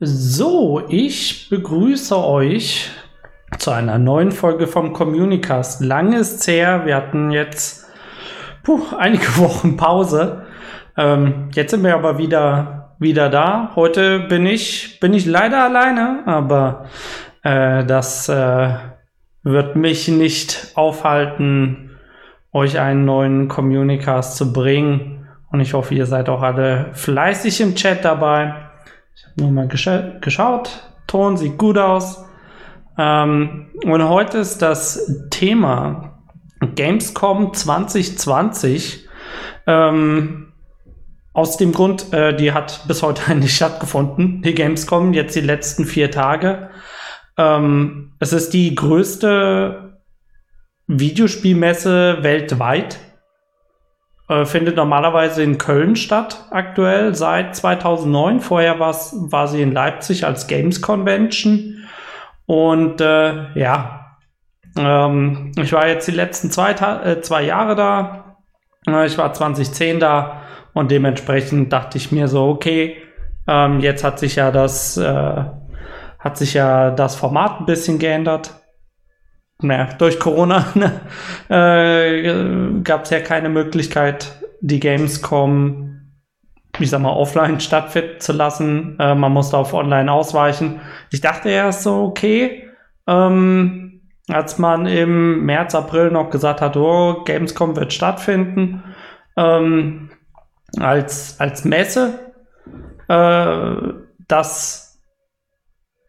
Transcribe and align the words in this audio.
So, 0.00 0.82
ich 0.88 1.48
begrüße 1.50 2.18
euch 2.18 2.90
zu 3.58 3.70
einer 3.70 3.96
neuen 3.96 4.32
Folge 4.32 4.66
vom 4.66 4.92
Communicast. 4.92 5.80
Lange 5.80 6.18
ist 6.18 6.48
her, 6.48 6.84
wir 6.84 6.96
hatten 6.96 7.30
jetzt 7.30 7.86
puh, 8.64 8.80
einige 8.98 9.24
Wochen 9.38 9.76
Pause. 9.76 10.46
Ähm, 10.96 11.48
jetzt 11.52 11.70
sind 11.70 11.84
wir 11.84 11.94
aber 11.94 12.18
wieder, 12.18 12.96
wieder 12.98 13.30
da. 13.30 13.70
Heute 13.76 14.18
bin 14.18 14.46
ich, 14.46 14.98
bin 14.98 15.14
ich 15.14 15.26
leider 15.26 15.62
alleine, 15.62 16.24
aber 16.26 16.86
äh, 17.44 17.84
das 17.84 18.28
äh, 18.28 18.70
wird 19.44 19.76
mich 19.76 20.08
nicht 20.08 20.72
aufhalten, 20.74 21.92
euch 22.52 22.80
einen 22.80 23.04
neuen 23.04 23.46
Communicast 23.46 24.38
zu 24.38 24.52
bringen. 24.52 25.28
Und 25.52 25.60
ich 25.60 25.72
hoffe, 25.72 25.94
ihr 25.94 26.06
seid 26.06 26.28
auch 26.28 26.42
alle 26.42 26.90
fleißig 26.94 27.60
im 27.60 27.76
Chat 27.76 28.04
dabei. 28.04 28.63
Ich 29.16 29.24
habe 29.26 29.42
nur 29.42 29.50
mal 29.52 29.68
gescha 29.68 30.18
geschaut. 30.20 30.90
Ton 31.06 31.36
sieht 31.36 31.58
gut 31.58 31.78
aus. 31.78 32.24
Ähm, 32.98 33.70
und 33.84 34.08
heute 34.08 34.38
ist 34.38 34.58
das 34.62 35.28
Thema 35.30 36.22
Gamescom 36.74 37.54
2020. 37.54 39.08
Ähm, 39.66 40.52
aus 41.32 41.56
dem 41.56 41.72
Grund, 41.72 42.12
äh, 42.12 42.34
die 42.34 42.52
hat 42.52 42.86
bis 42.86 43.02
heute 43.02 43.34
nicht 43.36 43.54
stattgefunden, 43.54 44.42
die 44.42 44.54
Gamescom, 44.54 45.12
jetzt 45.12 45.34
die 45.36 45.40
letzten 45.40 45.84
vier 45.84 46.10
Tage. 46.10 46.70
Ähm, 47.36 48.14
es 48.20 48.32
ist 48.32 48.54
die 48.54 48.74
größte 48.74 50.00
Videospielmesse 50.86 52.18
weltweit. 52.22 52.98
Äh, 54.26 54.46
findet 54.46 54.76
normalerweise 54.76 55.42
in 55.42 55.58
Köln 55.58 55.96
statt, 55.96 56.46
aktuell 56.50 57.14
seit 57.14 57.54
2009. 57.54 58.40
Vorher 58.40 58.80
war 58.80 59.48
sie 59.48 59.60
in 59.60 59.72
Leipzig 59.72 60.24
als 60.24 60.46
Games 60.46 60.80
Convention. 60.80 61.86
Und 62.46 63.02
äh, 63.02 63.58
ja, 63.58 64.16
ähm, 64.78 65.52
ich 65.58 65.72
war 65.74 65.88
jetzt 65.88 66.08
die 66.08 66.12
letzten 66.12 66.50
zwei, 66.50 66.72
äh, 66.72 67.20
zwei 67.20 67.42
Jahre 67.42 67.74
da. 67.74 68.38
Äh, 68.86 69.06
ich 69.06 69.18
war 69.18 69.34
2010 69.34 70.00
da 70.00 70.42
und 70.72 70.90
dementsprechend 70.90 71.70
dachte 71.70 71.98
ich 71.98 72.10
mir 72.10 72.26
so, 72.26 72.48
okay, 72.48 72.96
ähm, 73.46 73.80
jetzt 73.80 74.04
hat 74.04 74.18
sich 74.18 74.36
ja 74.36 74.50
das, 74.50 74.96
äh, 74.96 75.44
hat 76.18 76.38
sich 76.38 76.54
ja 76.54 76.90
das 76.90 77.14
Format 77.14 77.60
ein 77.60 77.66
bisschen 77.66 77.98
geändert 77.98 78.54
naja, 79.64 79.88
durch 79.98 80.20
Corona 80.20 80.66
ne, 80.74 81.00
äh, 81.48 82.80
gab 82.82 83.04
es 83.04 83.10
ja 83.10 83.20
keine 83.20 83.48
Möglichkeit, 83.48 84.32
die 84.60 84.80
Gamescom, 84.80 86.00
ich 86.78 86.90
sag 86.90 87.00
mal, 87.00 87.12
offline 87.12 87.60
stattfinden 87.60 88.20
zu 88.20 88.32
lassen. 88.32 88.96
Äh, 88.98 89.14
man 89.14 89.32
musste 89.32 89.56
auf 89.56 89.74
online 89.74 90.10
ausweichen. 90.10 90.80
Ich 91.10 91.20
dachte 91.20 91.48
erst 91.48 91.82
so, 91.82 92.02
okay, 92.02 92.68
ähm, 93.06 94.00
als 94.28 94.58
man 94.58 94.86
im 94.86 95.44
März, 95.44 95.74
April 95.74 96.10
noch 96.10 96.30
gesagt 96.30 96.60
hat, 96.60 96.76
oh, 96.76 97.22
Gamescom 97.24 97.76
wird 97.76 97.92
stattfinden, 97.92 98.82
ähm, 99.36 100.10
als, 100.80 101.38
als 101.40 101.64
Messe, 101.64 102.32
äh, 103.08 103.76
das, 104.28 104.98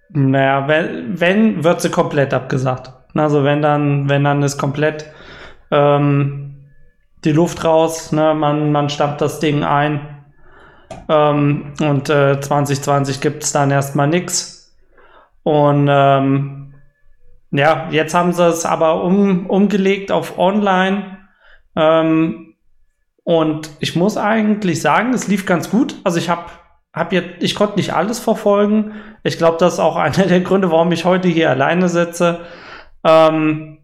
naja, 0.10 0.68
wenn, 0.68 1.20
wenn, 1.20 1.64
wird 1.64 1.82
sie 1.82 1.90
komplett 1.90 2.34
abgesagt. 2.34 2.94
Also 3.16 3.44
wenn 3.44 3.62
dann, 3.62 4.10
wenn 4.10 4.24
dann 4.24 4.44
ist 4.44 4.58
komplett 4.58 5.06
ähm, 5.72 6.72
die 7.24 7.32
Luft 7.32 7.64
raus, 7.64 8.12
ne? 8.12 8.34
man, 8.34 8.72
man 8.72 8.90
stammt 8.90 9.22
das 9.22 9.40
Ding 9.40 9.64
ein. 9.64 10.24
Ähm, 11.10 11.74
und 11.82 12.10
äh, 12.10 12.40
2020 12.40 13.22
gibt 13.22 13.44
es 13.44 13.52
dann 13.52 13.72
erstmal 13.72 14.08
nichts. 14.08 14.76
Und 15.44 15.88
ähm, 15.90 16.74
ja, 17.52 17.88
jetzt 17.92 18.14
haben 18.14 18.34
sie 18.34 18.48
es 18.48 18.66
aber 18.66 19.04
um, 19.04 19.48
umgelegt 19.48 20.12
auf 20.12 20.38
online. 20.38 21.20
Ähm, 21.76 22.56
und 23.24 23.72
ich 23.80 23.96
muss 23.96 24.18
eigentlich 24.18 24.82
sagen, 24.82 25.14
es 25.14 25.28
lief 25.28 25.46
ganz 25.46 25.70
gut. 25.70 25.96
Also 26.04 26.18
ich 26.20 26.30
habe 26.30 26.46
hab 26.94 27.12
jetzt, 27.12 27.42
ich 27.42 27.56
konnte 27.56 27.78
nicht 27.78 27.94
alles 27.94 28.20
verfolgen. 28.20 28.94
Ich 29.24 29.38
glaube, 29.38 29.58
das 29.60 29.74
ist 29.74 29.80
auch 29.80 29.96
einer 29.98 30.28
der 30.28 30.42
Gründe, 30.42 30.72
warum 30.72 30.92
ich 30.92 31.06
heute 31.06 31.28
hier 31.28 31.50
alleine 31.50 31.90
sitze. 31.90 32.42
Ähm, 33.06 33.78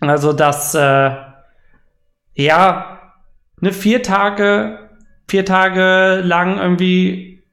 also 0.00 0.32
das, 0.32 0.74
äh, 0.74 1.10
ja, 2.34 2.98
ne, 3.60 3.72
vier 3.72 4.02
Tage, 4.02 4.90
vier 5.28 5.44
Tage 5.44 6.20
lang 6.24 6.58
irgendwie 6.58 7.44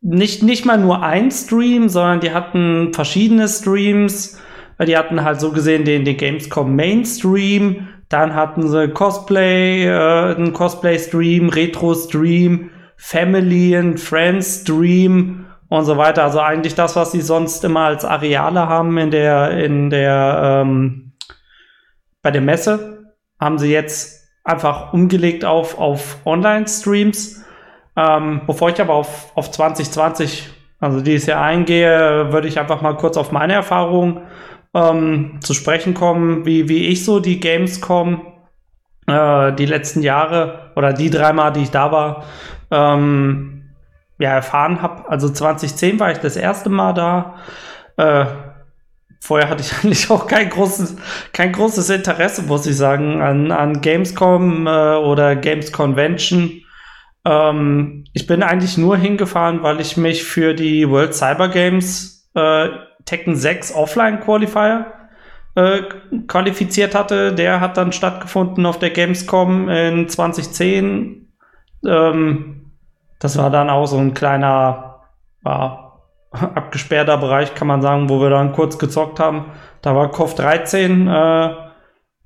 nicht, 0.00 0.42
nicht 0.42 0.66
mal 0.66 0.78
nur 0.78 1.02
ein 1.02 1.30
Stream, 1.30 1.88
sondern 1.88 2.20
die 2.20 2.32
hatten 2.32 2.92
verschiedene 2.92 3.48
Streams. 3.48 4.40
Die 4.86 4.96
hatten 4.96 5.22
halt 5.24 5.40
so 5.40 5.52
gesehen 5.52 5.84
den, 5.84 6.04
den 6.04 6.16
Gamescom 6.16 6.74
Mainstream, 6.74 7.88
dann 8.08 8.34
hatten 8.34 8.68
sie 8.68 8.88
Cosplay, 8.88 9.86
äh, 9.86 10.34
einen 10.34 10.52
Cosplay-Stream, 10.52 11.48
Retro-Stream, 11.48 12.70
Family 12.96 13.76
and 13.76 13.98
Friends-Stream 13.98 15.43
und 15.68 15.84
so 15.84 15.96
weiter. 15.96 16.24
Also 16.24 16.40
eigentlich 16.40 16.74
das, 16.74 16.96
was 16.96 17.12
sie 17.12 17.20
sonst 17.20 17.64
immer 17.64 17.86
als 17.86 18.04
Areale 18.04 18.68
haben 18.68 18.96
in 18.98 19.10
der, 19.10 19.50
in 19.50 19.90
der, 19.90 20.62
ähm, 20.62 21.12
bei 22.22 22.30
der 22.30 22.42
Messe, 22.42 23.14
haben 23.40 23.58
sie 23.58 23.72
jetzt 23.72 24.28
einfach 24.44 24.92
umgelegt 24.92 25.44
auf, 25.44 25.78
auf 25.78 26.18
Online-Streams. 26.24 27.44
Ähm, 27.96 28.42
bevor 28.46 28.70
ich 28.70 28.80
aber 28.80 28.94
auf, 28.94 29.32
auf 29.36 29.50
2020, 29.50 30.50
also 30.80 31.00
dieses 31.00 31.26
Jahr 31.26 31.42
eingehe, 31.42 32.32
würde 32.32 32.48
ich 32.48 32.58
einfach 32.58 32.82
mal 32.82 32.96
kurz 32.96 33.16
auf 33.16 33.32
meine 33.32 33.54
Erfahrungen 33.54 34.22
ähm, 34.74 35.38
zu 35.40 35.54
sprechen 35.54 35.94
kommen, 35.94 36.44
wie, 36.44 36.68
wie 36.68 36.88
ich 36.88 37.04
so 37.04 37.20
die 37.20 37.40
Gamescom 37.40 38.34
äh, 39.06 39.52
die 39.52 39.66
letzten 39.66 40.02
Jahre 40.02 40.72
oder 40.76 40.92
die 40.92 41.10
dreimal, 41.10 41.52
die 41.52 41.62
ich 41.62 41.70
da 41.70 41.92
war, 41.92 42.24
ähm, 42.70 43.53
ja, 44.24 44.32
erfahren 44.32 44.80
habe. 44.82 45.08
Also 45.08 45.28
2010 45.28 46.00
war 46.00 46.10
ich 46.10 46.18
das 46.18 46.36
erste 46.36 46.70
Mal 46.70 46.94
da. 46.94 47.34
Äh, 47.96 48.26
vorher 49.20 49.50
hatte 49.50 49.62
ich 49.62 49.72
eigentlich 49.84 50.10
auch 50.10 50.26
kein 50.26 50.48
großes, 50.48 50.96
kein 51.32 51.52
großes 51.52 51.90
Interesse, 51.90 52.42
muss 52.42 52.66
ich 52.66 52.76
sagen, 52.76 53.20
an, 53.20 53.52
an 53.52 53.80
Gamescom 53.80 54.66
äh, 54.66 54.96
oder 54.96 55.36
Games 55.36 55.72
Convention. 55.72 56.62
Ähm, 57.26 58.04
ich 58.14 58.26
bin 58.26 58.42
eigentlich 58.42 58.78
nur 58.78 58.96
hingefahren, 58.96 59.62
weil 59.62 59.80
ich 59.80 59.96
mich 59.96 60.24
für 60.24 60.54
die 60.54 60.88
World 60.88 61.14
Cyber 61.14 61.48
Games 61.48 62.30
äh, 62.34 62.68
Tekken 63.04 63.36
6 63.36 63.74
Offline 63.74 64.20
Qualifier 64.20 64.86
äh, 65.54 65.82
qualifiziert 66.26 66.94
hatte. 66.94 67.34
Der 67.34 67.60
hat 67.60 67.76
dann 67.76 67.92
stattgefunden 67.92 68.64
auf 68.64 68.78
der 68.78 68.90
Gamescom 68.90 69.68
in 69.68 70.08
2010. 70.08 71.28
Ähm, 71.86 72.63
das 73.18 73.38
war 73.38 73.50
dann 73.50 73.70
auch 73.70 73.86
so 73.86 73.98
ein 73.98 74.14
kleiner, 74.14 75.00
war 75.42 75.84
abgesperrter 76.32 77.16
Bereich, 77.18 77.54
kann 77.54 77.68
man 77.68 77.82
sagen, 77.82 78.08
wo 78.08 78.20
wir 78.20 78.30
dann 78.30 78.52
kurz 78.52 78.78
gezockt 78.78 79.20
haben. 79.20 79.52
Da 79.82 79.94
war 79.94 80.10
KOF 80.10 80.34
13 80.34 81.06
äh, 81.06 81.54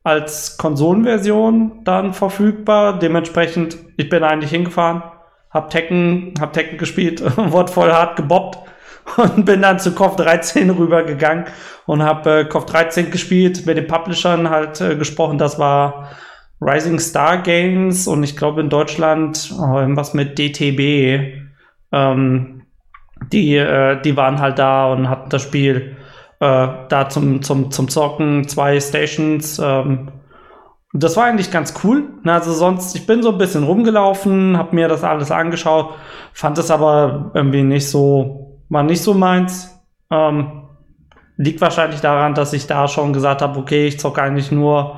als 0.03 0.56
Konsolenversion 0.56 1.84
dann 1.84 2.15
verfügbar. 2.15 2.99
Dementsprechend, 2.99 3.76
ich 3.97 4.09
bin 4.09 4.25
eigentlich 4.25 4.50
hingefahren, 4.50 5.03
hab 5.50 5.71
Tekken, 5.71 6.34
hab 6.41 6.53
Tekken 6.53 6.78
gespielt, 6.78 7.22
wurde 7.37 7.72
voll 7.72 7.93
hart 7.93 8.16
gebobbt 8.16 8.59
und 9.16 9.44
bin 9.44 9.62
dann 9.62 9.78
zu 9.78 9.94
KOF 9.94 10.16
13 10.16 10.70
rübergegangen 10.70 11.47
und 11.87 12.03
hab 12.03 12.26
äh, 12.26 12.44
KOF 12.44 12.66
13 12.66 13.10
gespielt, 13.10 13.66
mit 13.66 13.76
den 13.76 13.87
Publishern 13.87 14.50
halt 14.50 14.81
äh, 14.81 14.97
gesprochen. 14.97 15.38
Das 15.38 15.59
war 15.59 16.09
Rising 16.60 16.98
Star 16.98 17.38
Games 17.38 18.08
und 18.08 18.22
ich 18.22 18.36
glaube 18.36 18.60
in 18.60 18.69
Deutschland 18.69 19.54
oh, 19.58 19.78
irgendwas 19.78 20.14
mit 20.14 20.38
DTB. 20.38 21.44
Ähm, 21.92 22.62
die, 23.32 23.56
äh, 23.56 24.00
die 24.02 24.16
waren 24.16 24.40
halt 24.40 24.58
da 24.58 24.93
und 24.93 25.08
hatten 25.08 25.31
das 25.31 25.43
Spiel 25.43 25.96
äh, 26.40 26.69
da 26.88 27.08
zum, 27.08 27.43
zum, 27.43 27.70
zum 27.70 27.88
Zocken, 27.88 28.49
zwei 28.49 28.78
Stations. 28.81 29.60
Ähm, 29.62 30.10
das 30.93 31.16
war 31.16 31.25
eigentlich 31.25 31.50
ganz 31.50 31.75
cool. 31.84 32.05
Also 32.25 32.52
sonst, 32.52 32.96
ich 32.96 33.06
bin 33.06 33.22
so 33.22 33.32
ein 33.32 33.38
bisschen 33.38 33.64
rumgelaufen, 33.64 34.56
habe 34.56 34.75
mir 34.75 34.88
das 34.88 35.05
alles 35.05 35.31
angeschaut, 35.31 35.94
fand 36.32 36.58
es 36.58 36.70
aber 36.70 37.31
irgendwie 37.34 37.62
nicht 37.62 37.88
so, 37.88 38.60
war 38.69 38.82
nicht 38.82 39.02
so 39.02 39.14
meins. 39.14 39.75
Ähm, 40.10 40.64
liegt 41.37 41.60
wahrscheinlich 41.60 42.00
daran, 42.00 42.34
dass 42.34 42.52
ich 42.52 42.66
da 42.66 42.88
schon 42.88 43.12
gesagt 43.12 43.43
habe, 43.43 43.58
okay, 43.58 43.87
ich 43.87 44.00
zocke 44.00 44.22
eigentlich 44.22 44.50
nur 44.50 44.96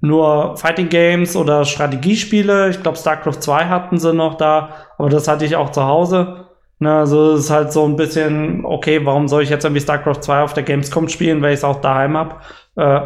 nur 0.00 0.56
Fighting 0.56 0.88
Games 0.88 1.36
oder 1.36 1.64
Strategiespiele. 1.64 2.70
Ich 2.70 2.82
glaube, 2.82 2.98
StarCraft 2.98 3.40
2 3.40 3.66
hatten 3.66 3.98
sie 3.98 4.12
noch 4.12 4.34
da, 4.34 4.70
aber 4.98 5.10
das 5.10 5.28
hatte 5.28 5.44
ich 5.44 5.56
auch 5.56 5.70
zu 5.70 5.84
Hause. 5.84 6.46
Ne, 6.78 6.94
also 6.94 7.32
es 7.32 7.44
ist 7.44 7.50
halt 7.50 7.72
so 7.72 7.84
ein 7.84 7.96
bisschen, 7.96 8.64
okay, 8.64 9.04
warum 9.04 9.28
soll 9.28 9.42
ich 9.42 9.50
jetzt 9.50 9.64
irgendwie 9.64 9.82
StarCraft 9.82 10.22
2 10.22 10.42
auf 10.42 10.54
der 10.54 10.62
Gamescom 10.62 11.08
spielen, 11.08 11.42
weil 11.42 11.52
ich 11.52 11.58
es 11.58 11.64
auch 11.64 11.82
daheim 11.82 12.16
habe? 12.16 12.36
Äh, 12.76 13.00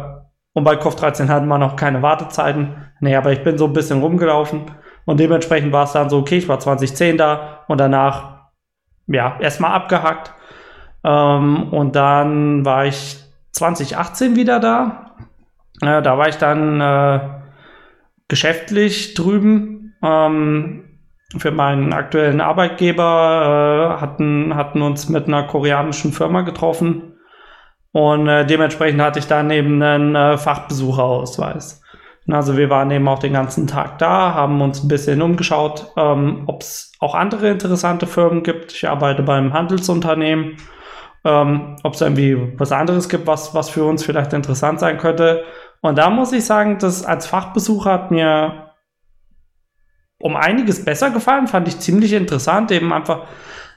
und 0.53 0.63
bei 0.63 0.77
KOF 0.77 0.95
13 0.95 1.29
hatten 1.29 1.47
wir 1.47 1.57
noch 1.57 1.75
keine 1.75 2.01
Wartezeiten. 2.01 2.75
Nee, 3.01 3.17
aber 3.17 3.33
ich 3.33 3.43
bin 3.43 3.57
so 3.57 3.65
ein 3.65 3.73
bisschen 3.73 3.99
rumgelaufen 3.99 4.71
und 5.03 5.19
dementsprechend 5.19 5.73
war 5.73 5.83
es 5.83 5.91
dann 5.91 6.09
so, 6.09 6.19
okay, 6.19 6.37
ich 6.37 6.47
war 6.47 6.59
2010 6.59 7.17
da 7.17 7.65
und 7.67 7.77
danach 7.77 8.35
ja, 9.07 9.37
erstmal 9.41 9.73
abgehackt. 9.73 10.33
Ähm, 11.03 11.73
und 11.73 11.95
dann 11.97 12.65
war 12.65 12.85
ich 12.85 13.17
2018 13.51 14.35
wieder 14.35 14.59
da. 14.59 15.15
Äh, 15.81 16.01
da 16.01 16.17
war 16.17 16.27
ich 16.27 16.37
dann 16.37 16.81
äh, 16.81 17.19
geschäftlich 18.27 19.13
drüben. 19.13 19.95
Ähm, 20.03 20.85
für 21.37 21.51
meinen 21.51 21.93
aktuellen 21.93 22.41
Arbeitgeber 22.41 23.97
äh, 23.97 24.01
hatten, 24.01 24.55
hatten 24.55 24.81
uns 24.81 25.09
mit 25.09 25.27
einer 25.27 25.43
koreanischen 25.43 26.13
Firma 26.13 26.41
getroffen. 26.41 27.13
Und 27.91 28.27
äh, 28.27 28.45
dementsprechend 28.45 29.01
hatte 29.01 29.19
ich 29.19 29.27
dann 29.27 29.49
eben 29.51 29.81
einen 29.81 30.15
äh, 30.15 30.37
Fachbesucherausweis. 30.37 31.81
Also 32.27 32.57
wir 32.57 32.69
waren 32.69 32.89
eben 32.91 33.07
auch 33.07 33.19
den 33.19 33.33
ganzen 33.33 33.67
Tag 33.67 33.99
da, 33.99 34.33
haben 34.33 34.61
uns 34.61 34.83
ein 34.83 34.87
bisschen 34.87 35.21
umgeschaut, 35.21 35.91
ähm, 35.95 36.43
ob 36.47 36.61
es 36.61 36.91
auch 36.99 37.13
andere 37.13 37.49
interessante 37.49 38.07
Firmen 38.07 38.41
gibt. 38.41 38.71
Ich 38.71 38.87
arbeite 38.87 39.21
beim 39.21 39.53
Handelsunternehmen. 39.53 40.57
Ähm, 41.23 41.77
ob 41.81 41.95
es 41.95 42.01
irgendwie 42.01 42.53
was 42.59 42.71
anderes 42.71 43.09
gibt, 43.09 43.25
was, 43.25 43.55
was 43.55 43.69
für 43.69 43.83
uns 43.83 44.03
vielleicht 44.03 44.33
interessant 44.33 44.79
sein 44.79 44.99
könnte. 44.99 45.43
Und 45.81 45.97
da 45.97 46.09
muss 46.09 46.31
ich 46.31 46.45
sagen, 46.45 46.77
dass 46.79 47.05
als 47.05 47.27
Fachbesucher 47.27 47.91
hat 47.91 48.11
mir 48.11 48.71
um 50.19 50.35
einiges 50.35 50.83
besser 50.83 51.11
gefallen, 51.11 51.47
fand 51.47 51.67
ich 51.67 51.79
ziemlich 51.79 52.13
interessant. 52.13 52.71
Eben 52.71 52.91
einfach, 52.93 53.27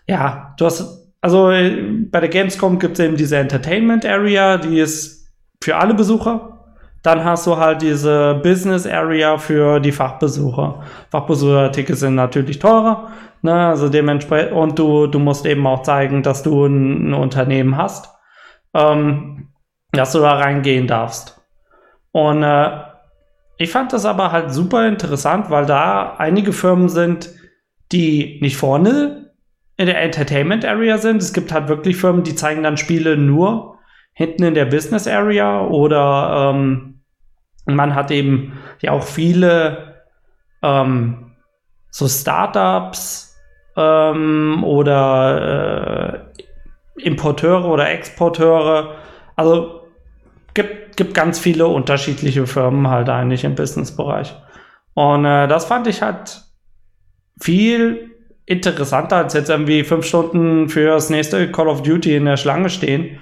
ja, 0.06 0.54
du 0.56 0.66
hast, 0.66 1.12
also 1.20 1.48
bei 1.48 2.20
der 2.20 2.28
Gamescom 2.28 2.78
gibt 2.78 2.98
es 2.98 3.04
eben 3.04 3.16
diese 3.16 3.36
Entertainment 3.36 4.06
Area, 4.06 4.56
die 4.56 4.78
ist 4.78 5.30
für 5.62 5.76
alle 5.76 5.94
Besucher. 5.94 6.54
Dann 7.02 7.24
hast 7.24 7.46
du 7.46 7.56
halt 7.56 7.82
diese 7.82 8.40
Business 8.42 8.86
Area 8.86 9.38
für 9.38 9.80
die 9.80 9.92
Fachbesucher. 9.92 10.82
Fachbesuchertickets 11.10 12.00
sind 12.00 12.16
natürlich 12.16 12.58
teurer, 12.58 13.10
ne? 13.42 13.68
also 13.68 13.88
dementsprechend, 13.88 14.52
und 14.52 14.78
du, 14.78 15.06
du 15.06 15.18
musst 15.18 15.46
eben 15.46 15.66
auch 15.66 15.82
zeigen, 15.82 16.22
dass 16.22 16.42
du 16.42 16.66
ein, 16.66 17.10
ein 17.10 17.14
Unternehmen 17.14 17.76
hast, 17.76 18.10
ähm, 18.74 19.48
dass 19.92 20.12
du 20.12 20.18
da 20.18 20.34
reingehen 20.34 20.86
darfst. 20.88 21.38
Und 22.19 22.43
äh, 22.43 22.81
ich 23.59 23.70
fand 23.70 23.93
das 23.93 24.05
aber 24.05 24.32
halt 24.32 24.53
super 24.53 24.88
interessant, 24.88 25.50
weil 25.50 25.67
da 25.67 26.17
einige 26.19 26.53
Firmen 26.53 26.88
sind, 26.88 27.31
die 27.93 28.41
nicht 28.43 28.56
vorne 28.56 29.31
in 29.76 29.87
der 29.87 30.03
Entertainment 30.03 30.65
Area 30.65 30.99
sind. 30.99 31.23
Es 31.23 31.32
gibt 31.32 31.53
halt 31.53 31.69
wirklich 31.69 31.97
Firmen, 31.97 32.25
die 32.25 32.35
zeigen 32.35 32.65
dann 32.65 32.76
Spiele 32.76 33.17
nur 33.17 33.79
hinten 34.15 34.43
in 34.43 34.55
der 34.55 34.65
Business 34.65 35.06
Area 35.06 35.61
oder 35.61 36.53
ähm, 36.53 37.03
man 37.67 37.94
hat 37.94 38.11
eben 38.11 38.59
ja 38.81 38.91
auch 38.91 39.05
viele 39.05 40.03
ähm, 40.61 41.37
so 41.91 42.09
Startups 42.09 43.37
ähm, 43.76 44.65
oder 44.65 46.25
äh, 46.97 47.03
Importeure 47.05 47.67
oder 47.67 47.88
Exporteure. 47.91 48.97
Also 49.37 49.77
gibt, 50.54 50.96
gibt 50.96 51.14
ganz 51.14 51.38
viele 51.38 51.66
unterschiedliche 51.66 52.46
Firmen 52.46 52.88
halt 52.88 53.08
eigentlich 53.08 53.44
im 53.44 53.54
Businessbereich. 53.54 54.34
Und 54.94 55.24
äh, 55.24 55.46
das 55.46 55.66
fand 55.66 55.86
ich 55.86 56.02
halt 56.02 56.42
viel 57.40 58.10
interessanter 58.46 59.16
als 59.16 59.34
jetzt 59.34 59.50
irgendwie 59.50 59.84
fünf 59.84 60.06
Stunden 60.06 60.68
für 60.68 60.88
das 60.88 61.10
nächste 61.10 61.50
Call 61.52 61.68
of 61.68 61.82
Duty 61.82 62.16
in 62.16 62.24
der 62.24 62.36
Schlange 62.36 62.70
stehen 62.70 63.18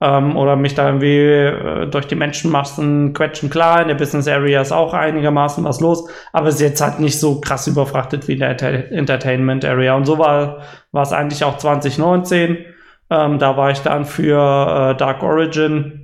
ähm, 0.00 0.36
oder 0.36 0.56
mich 0.56 0.74
da 0.74 0.86
irgendwie 0.86 1.18
äh, 1.18 1.86
durch 1.86 2.06
die 2.06 2.14
Menschenmassen 2.14 3.12
quetschen. 3.12 3.50
Klar, 3.50 3.82
in 3.82 3.88
der 3.88 3.96
Business 3.96 4.28
Area 4.28 4.60
ist 4.60 4.72
auch 4.72 4.94
einigermaßen 4.94 5.64
was 5.64 5.80
los, 5.80 6.08
aber 6.32 6.48
es 6.48 6.56
ist 6.56 6.60
jetzt 6.60 6.80
halt 6.80 7.00
nicht 7.00 7.18
so 7.18 7.40
krass 7.40 7.66
überfrachtet 7.66 8.28
wie 8.28 8.34
in 8.34 8.40
der 8.40 8.50
Enter 8.50 8.92
Entertainment 8.92 9.64
Area. 9.64 9.94
Und 9.96 10.04
so 10.04 10.18
war, 10.18 10.62
war 10.92 11.02
es 11.02 11.12
eigentlich 11.12 11.44
auch 11.44 11.58
2019. 11.58 12.58
Ähm, 13.10 13.38
da 13.38 13.56
war 13.56 13.70
ich 13.70 13.80
dann 13.80 14.04
für 14.04 14.92
äh, 14.92 14.96
Dark 14.96 15.22
Origin, 15.22 15.97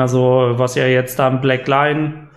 also 0.00 0.54
was 0.56 0.74
ja 0.74 0.86
jetzt 0.86 1.18
dann 1.18 1.40
Black 1.40 1.68
Line 1.68 2.28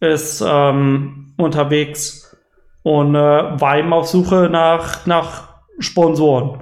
ist, 0.00 0.44
ähm, 0.46 1.34
unterwegs 1.36 2.36
und 2.82 3.14
äh, 3.14 3.18
war 3.18 3.78
eben 3.78 3.92
auf 3.92 4.08
Suche 4.08 4.48
nach, 4.50 5.06
nach 5.06 5.48
Sponsoren. 5.78 6.60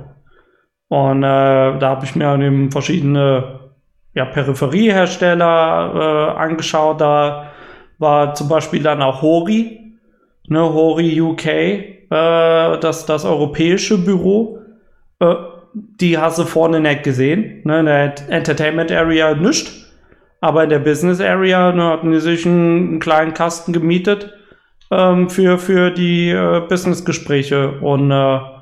Und 0.88 1.22
äh, 1.22 1.78
da 1.78 1.82
habe 1.82 2.04
ich 2.04 2.14
mir 2.14 2.32
eben 2.34 2.70
verschiedene 2.70 3.60
ja, 4.14 4.24
Peripheriehersteller 4.24 5.92
äh, 5.94 6.38
angeschaut. 6.38 7.00
Da 7.00 7.50
war 7.98 8.34
zum 8.34 8.48
Beispiel 8.48 8.82
dann 8.82 9.02
auch 9.02 9.22
Hori, 9.22 9.98
ne, 10.48 10.60
Hori 10.60 11.20
UK, 11.20 11.46
äh, 11.46 11.90
das, 12.08 13.06
das 13.06 13.24
europäische 13.24 13.98
Büro. 13.98 14.60
Äh, 15.18 15.34
die 15.72 16.16
hast 16.16 16.38
du 16.38 16.44
vorne 16.44 16.80
nicht 16.80 17.02
gesehen. 17.02 17.62
Ne, 17.64 17.80
in 17.80 17.86
der 17.86 18.14
Entertainment 18.28 18.90
Area 18.90 19.34
nicht. 19.34 19.85
Aber 20.46 20.62
in 20.62 20.70
der 20.70 20.78
Business 20.78 21.20
Area 21.20 21.72
ne, 21.72 21.82
hatten 21.82 22.12
die 22.12 22.20
sich 22.20 22.46
einen, 22.46 22.88
einen 22.88 23.00
kleinen 23.00 23.34
Kasten 23.34 23.72
gemietet 23.72 24.32
ähm, 24.92 25.28
für, 25.28 25.58
für 25.58 25.90
die 25.90 26.30
äh, 26.30 26.60
Business-Gespräche. 26.68 27.80
Und 27.80 28.12
äh, 28.12 28.14
ja, 28.14 28.60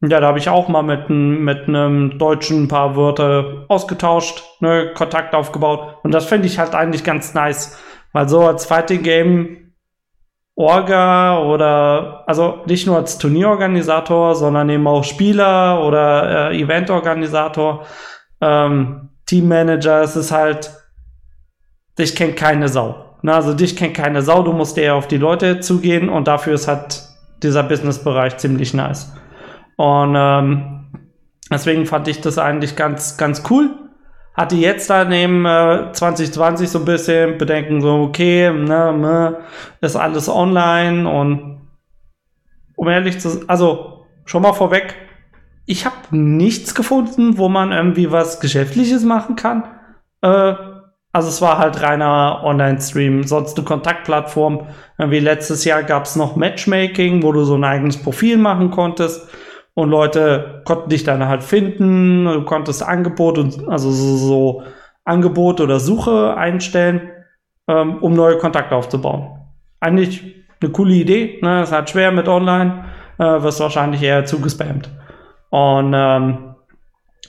da 0.00 0.22
habe 0.22 0.38
ich 0.38 0.48
auch 0.48 0.68
mal 0.68 0.82
mit, 0.82 1.10
mit 1.10 1.68
einem 1.68 2.18
Deutschen 2.18 2.62
ein 2.62 2.68
paar 2.68 2.96
Wörter 2.96 3.66
ausgetauscht, 3.68 4.42
ne, 4.60 4.92
Kontakt 4.94 5.34
aufgebaut. 5.34 5.98
Und 6.02 6.14
das 6.14 6.24
finde 6.24 6.46
ich 6.46 6.58
halt 6.58 6.74
eigentlich 6.74 7.04
ganz 7.04 7.34
nice. 7.34 7.78
Weil 8.14 8.30
so 8.30 8.46
als 8.46 8.64
Fighting 8.64 9.02
Game 9.02 9.74
Orga 10.54 11.42
oder 11.42 12.24
also 12.26 12.62
nicht 12.64 12.86
nur 12.86 12.96
als 12.96 13.18
Turnierorganisator, 13.18 14.34
sondern 14.34 14.70
eben 14.70 14.86
auch 14.86 15.04
Spieler 15.04 15.84
oder 15.84 16.52
äh, 16.52 16.58
Eventorganisator, 16.58 17.84
ähm, 18.40 19.10
Teammanager, 19.26 20.00
es 20.00 20.16
ist 20.16 20.32
halt, 20.32 20.70
dich 21.98 22.14
kennt 22.14 22.36
keine 22.36 22.68
Sau. 22.68 23.04
Ne, 23.22 23.34
also 23.34 23.54
dich 23.54 23.76
kennt 23.76 23.94
keine 23.94 24.22
Sau, 24.22 24.42
du 24.42 24.52
musst 24.52 24.78
eher 24.78 24.94
auf 24.94 25.08
die 25.08 25.16
Leute 25.16 25.60
zugehen 25.60 26.08
und 26.08 26.28
dafür 26.28 26.54
ist 26.54 26.68
halt 26.68 27.02
dieser 27.42 27.62
Business-Bereich 27.62 28.36
ziemlich 28.36 28.74
nice. 28.74 29.12
Und 29.76 30.14
ähm, 30.16 30.86
deswegen 31.50 31.86
fand 31.86 32.08
ich 32.08 32.20
das 32.20 32.38
eigentlich 32.38 32.76
ganz, 32.76 33.16
ganz 33.16 33.42
cool. 33.50 33.70
Hatte 34.34 34.56
jetzt 34.56 34.90
dann 34.90 35.12
eben 35.12 35.46
äh, 35.46 35.92
2020 35.92 36.68
so 36.68 36.80
ein 36.80 36.84
bisschen 36.84 37.38
Bedenken, 37.38 37.80
so, 37.80 38.02
okay, 38.02 38.50
ne, 38.50 38.92
ne, 38.92 39.38
ist 39.80 39.96
alles 39.96 40.28
online 40.28 41.08
und 41.08 41.60
um 42.76 42.88
ehrlich 42.88 43.18
zu 43.18 43.30
sein, 43.30 43.48
also 43.48 44.04
schon 44.26 44.42
mal 44.42 44.52
vorweg, 44.52 44.94
ich 45.64 45.84
habe 45.84 45.96
nichts 46.10 46.74
gefunden, 46.74 47.38
wo 47.38 47.48
man 47.48 47.72
irgendwie 47.72 48.12
was 48.12 48.40
Geschäftliches 48.40 49.04
machen 49.04 49.36
kann. 49.36 49.64
Äh, 50.20 50.54
also 51.16 51.28
es 51.28 51.40
war 51.40 51.56
halt 51.56 51.82
reiner 51.82 52.42
Online-Stream, 52.44 53.24
sonst 53.24 53.56
eine 53.56 53.64
Kontaktplattform. 53.64 54.66
Wie 54.98 55.18
letztes 55.18 55.64
Jahr 55.64 55.82
gab 55.82 56.04
es 56.04 56.14
noch 56.14 56.36
Matchmaking, 56.36 57.22
wo 57.22 57.32
du 57.32 57.42
so 57.44 57.54
ein 57.54 57.64
eigenes 57.64 57.96
Profil 57.96 58.36
machen 58.36 58.70
konntest 58.70 59.26
und 59.72 59.88
Leute 59.88 60.60
konnten 60.66 60.90
dich 60.90 61.04
dann 61.04 61.26
halt 61.26 61.42
finden, 61.42 62.26
du 62.26 62.44
konntest 62.44 62.82
Angebot 62.82 63.38
und 63.38 63.66
also 63.66 63.90
so, 63.90 64.16
so 64.18 64.62
Angebot 65.06 65.62
oder 65.62 65.80
Suche 65.80 66.36
einstellen, 66.36 67.08
ähm, 67.66 67.96
um 68.02 68.12
neue 68.12 68.36
Kontakte 68.36 68.76
aufzubauen. 68.76 69.38
Eigentlich 69.80 70.44
eine 70.60 70.70
coole 70.70 70.92
Idee, 70.92 71.38
ne? 71.40 71.62
ist 71.62 71.72
halt 71.72 71.88
schwer 71.88 72.12
mit 72.12 72.28
online, 72.28 72.84
äh, 73.16 73.24
wirst 73.24 73.60
wahrscheinlich 73.60 74.02
eher 74.02 74.26
zugespammt. 74.26 74.90
Und 75.48 75.94
ähm, 75.96 76.56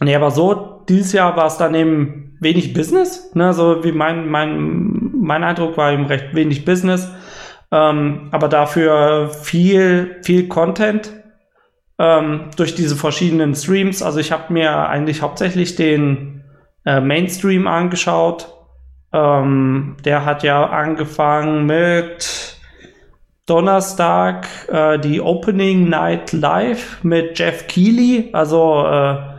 nee, 0.02 0.16
aber 0.16 0.32
so, 0.32 0.82
dieses 0.90 1.14
Jahr 1.14 1.38
war 1.38 1.46
es 1.46 1.56
dann 1.56 1.74
eben 1.74 2.27
wenig 2.40 2.74
Business, 2.74 3.32
ne? 3.34 3.54
so 3.54 3.84
wie 3.84 3.92
mein, 3.92 4.30
mein, 4.30 5.12
mein 5.20 5.44
Eindruck 5.44 5.78
war 5.78 5.92
eben 5.92 6.06
recht 6.06 6.34
wenig 6.34 6.66
Business, 6.66 7.12
ähm, 7.72 8.30
aber 8.32 8.48
dafür 8.48 9.30
viel, 9.30 10.18
viel 10.24 10.48
Content 10.48 11.12
ähm, 12.00 12.52
durch 12.56 12.76
diese 12.76 12.96
verschiedenen 12.96 13.56
Streams. 13.56 14.02
Also 14.02 14.20
ich 14.20 14.32
habe 14.32 14.54
mir 14.54 14.88
eigentlich 14.88 15.22
hauptsächlich 15.22 15.76
den 15.76 16.44
äh, 16.86 17.02
Mainstream 17.02 17.68
angeschaut. 17.68 18.54
Ähm, 19.14 19.98
der 20.06 20.26
hat 20.26 20.44
ja 20.44 20.66
angefangen 20.66 21.66
mit 21.66 22.58
Donnerstag 23.46 24.48
äh, 24.68 25.00
die 25.00 25.22
Opening 25.22 25.90
Night 25.90 26.34
Live 26.34 27.04
mit 27.04 27.40
Jeff 27.40 27.68
Keighley. 27.68 28.30
Also 28.34 28.86
äh, 28.86 29.37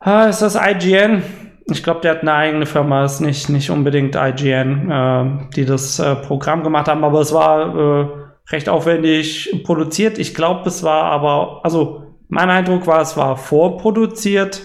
ist 0.00 0.42
das 0.42 0.56
IGN? 0.56 1.22
Ich 1.66 1.82
glaube, 1.82 2.00
der 2.00 2.12
hat 2.12 2.22
eine 2.22 2.32
eigene 2.32 2.66
Firma, 2.66 3.04
ist 3.04 3.20
nicht, 3.20 3.48
nicht 3.48 3.70
unbedingt 3.70 4.14
IGN, 4.14 4.90
äh, 4.90 5.48
die 5.54 5.66
das 5.66 5.98
äh, 5.98 6.16
Programm 6.16 6.62
gemacht 6.62 6.88
haben, 6.88 7.04
aber 7.04 7.20
es 7.20 7.32
war 7.32 7.76
äh, 7.76 8.08
recht 8.50 8.68
aufwendig 8.68 9.62
produziert. 9.64 10.18
Ich 10.18 10.34
glaube, 10.34 10.68
es 10.68 10.82
war 10.82 11.04
aber, 11.04 11.60
also 11.62 12.16
mein 12.28 12.48
Eindruck 12.48 12.86
war, 12.86 13.02
es 13.02 13.16
war 13.16 13.36
vorproduziert. 13.36 14.62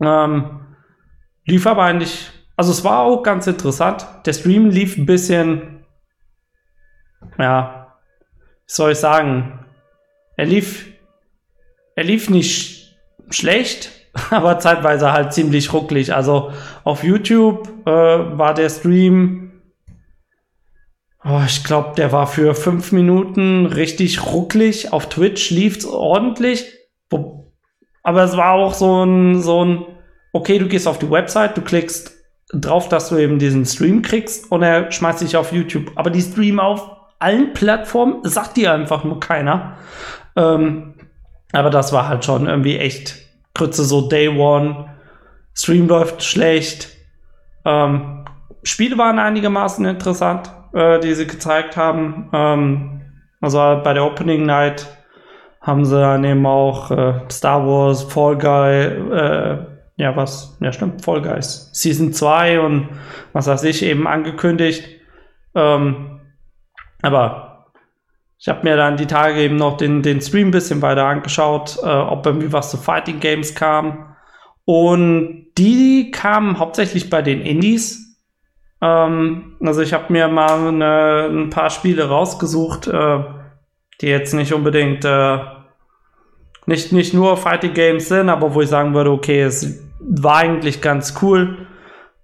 Ähm, 0.00 0.60
lief 1.46 1.66
aber 1.66 1.84
eigentlich, 1.84 2.30
also 2.56 2.72
es 2.72 2.84
war 2.84 3.00
auch 3.00 3.22
ganz 3.22 3.46
interessant. 3.46 4.06
Der 4.26 4.34
Stream 4.34 4.68
lief 4.68 4.98
ein 4.98 5.06
bisschen, 5.06 5.84
ja, 7.38 7.96
wie 8.66 8.72
soll 8.72 8.92
ich 8.92 8.98
sagen, 8.98 9.60
er 10.36 10.46
lief 10.46 10.92
er 11.94 12.04
lief 12.04 12.30
nicht 12.30 12.96
schlecht, 13.30 13.90
aber 14.30 14.58
zeitweise 14.58 15.12
halt 15.12 15.32
ziemlich 15.32 15.72
rucklig. 15.72 16.14
Also 16.14 16.52
auf 16.84 17.02
YouTube 17.04 17.68
äh, 17.86 17.90
war 17.90 18.54
der 18.54 18.68
Stream, 18.68 19.52
oh, 21.24 21.40
ich 21.46 21.64
glaube, 21.64 21.92
der 21.96 22.12
war 22.12 22.26
für 22.26 22.54
fünf 22.54 22.92
Minuten 22.92 23.66
richtig 23.66 24.26
rucklig. 24.26 24.92
Auf 24.92 25.08
Twitch 25.08 25.50
lief 25.50 25.78
es 25.78 25.86
ordentlich. 25.86 26.66
Aber 28.04 28.24
es 28.24 28.36
war 28.36 28.54
auch 28.54 28.74
so 28.74 29.04
ein, 29.04 29.40
so 29.40 29.64
ein, 29.64 29.86
okay, 30.32 30.58
du 30.58 30.66
gehst 30.66 30.88
auf 30.88 30.98
die 30.98 31.10
Website, 31.10 31.56
du 31.56 31.62
klickst 31.62 32.12
drauf, 32.52 32.88
dass 32.88 33.08
du 33.08 33.16
eben 33.16 33.38
diesen 33.38 33.64
Stream 33.64 34.02
kriegst 34.02 34.50
und 34.50 34.62
er 34.62 34.90
schmeißt 34.90 35.22
dich 35.22 35.36
auf 35.36 35.52
YouTube. 35.52 35.92
Aber 35.94 36.10
die 36.10 36.20
Stream 36.20 36.58
auf 36.58 36.90
allen 37.18 37.52
Plattformen 37.54 38.24
sagt 38.24 38.56
dir 38.56 38.74
einfach 38.74 39.04
nur 39.04 39.20
keiner. 39.20 39.76
Ähm, 40.36 40.94
aber 41.52 41.70
das 41.70 41.92
war 41.92 42.08
halt 42.08 42.24
schon 42.24 42.46
irgendwie 42.46 42.78
echt 42.78 43.21
Grütze, 43.54 43.84
so 43.84 44.08
Day 44.08 44.28
One. 44.28 44.88
Stream 45.54 45.88
läuft 45.88 46.22
schlecht. 46.22 46.88
Ähm, 47.64 48.24
Spiele 48.62 48.96
waren 48.98 49.18
einigermaßen 49.18 49.84
interessant, 49.84 50.50
äh, 50.72 50.98
die 51.00 51.14
sie 51.14 51.26
gezeigt 51.26 51.76
haben. 51.76 52.30
Ähm, 52.32 53.02
also 53.40 53.58
bei 53.82 53.92
der 53.92 54.04
Opening 54.04 54.46
Night 54.46 54.86
haben 55.60 55.84
sie 55.84 56.00
dann 56.00 56.24
eben 56.24 56.46
auch 56.46 56.90
äh, 56.90 57.20
Star 57.30 57.66
Wars, 57.66 58.02
Fall 58.02 58.36
Guy, 58.36 58.84
äh, 59.14 59.58
ja 59.96 60.16
was, 60.16 60.56
ja 60.60 60.72
stimmt, 60.72 61.04
Fall 61.04 61.22
Guys, 61.22 61.70
Season 61.72 62.12
2 62.12 62.60
und 62.60 62.88
was 63.32 63.46
weiß 63.46 63.62
ich 63.64 63.84
eben 63.84 64.06
angekündigt. 64.06 64.88
Ähm, 65.54 66.20
aber 67.02 67.51
ich 68.42 68.48
habe 68.48 68.64
mir 68.64 68.76
dann 68.76 68.96
die 68.96 69.06
Tage 69.06 69.40
eben 69.40 69.54
noch 69.54 69.76
den, 69.76 70.02
den 70.02 70.20
Stream 70.20 70.48
ein 70.48 70.50
bisschen 70.50 70.82
weiter 70.82 71.04
angeschaut, 71.04 71.78
äh, 71.80 71.86
ob 71.86 72.26
irgendwie 72.26 72.52
was 72.52 72.72
zu 72.72 72.76
Fighting 72.76 73.20
Games 73.20 73.54
kam. 73.54 74.16
Und 74.64 75.52
die 75.56 76.10
kamen 76.10 76.58
hauptsächlich 76.58 77.08
bei 77.08 77.22
den 77.22 77.42
Indies. 77.42 78.18
Ähm, 78.80 79.56
also 79.64 79.80
ich 79.80 79.92
habe 79.92 80.12
mir 80.12 80.26
mal 80.26 80.66
eine, 80.66 81.28
ein 81.30 81.50
paar 81.50 81.70
Spiele 81.70 82.08
rausgesucht, 82.08 82.88
äh, 82.88 83.20
die 84.00 84.08
jetzt 84.08 84.34
nicht 84.34 84.52
unbedingt 84.52 85.04
äh, 85.04 85.38
nicht, 86.66 86.90
nicht 86.90 87.14
nur 87.14 87.36
Fighting 87.36 87.74
Games 87.74 88.08
sind, 88.08 88.28
aber 88.28 88.54
wo 88.54 88.60
ich 88.60 88.68
sagen 88.68 88.92
würde, 88.92 89.12
okay, 89.12 89.42
es 89.42 89.84
war 90.00 90.38
eigentlich 90.38 90.80
ganz 90.80 91.14
cool. 91.22 91.68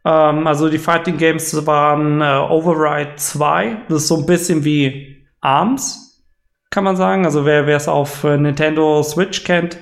Ähm, 0.04 0.48
also 0.48 0.68
die 0.68 0.78
Fighting 0.78 1.16
Games 1.16 1.64
waren 1.64 2.20
äh, 2.22 2.24
Override 2.24 3.14
2. 3.14 3.82
Das 3.88 3.98
ist 3.98 4.08
so 4.08 4.16
ein 4.16 4.26
bisschen 4.26 4.64
wie 4.64 5.24
ARMS, 5.40 6.07
kann 6.70 6.84
man 6.84 6.96
sagen. 6.96 7.24
Also 7.24 7.44
wer 7.44 7.66
es 7.68 7.88
auf 7.88 8.24
äh, 8.24 8.36
Nintendo 8.36 9.02
Switch 9.02 9.44
kennt. 9.44 9.78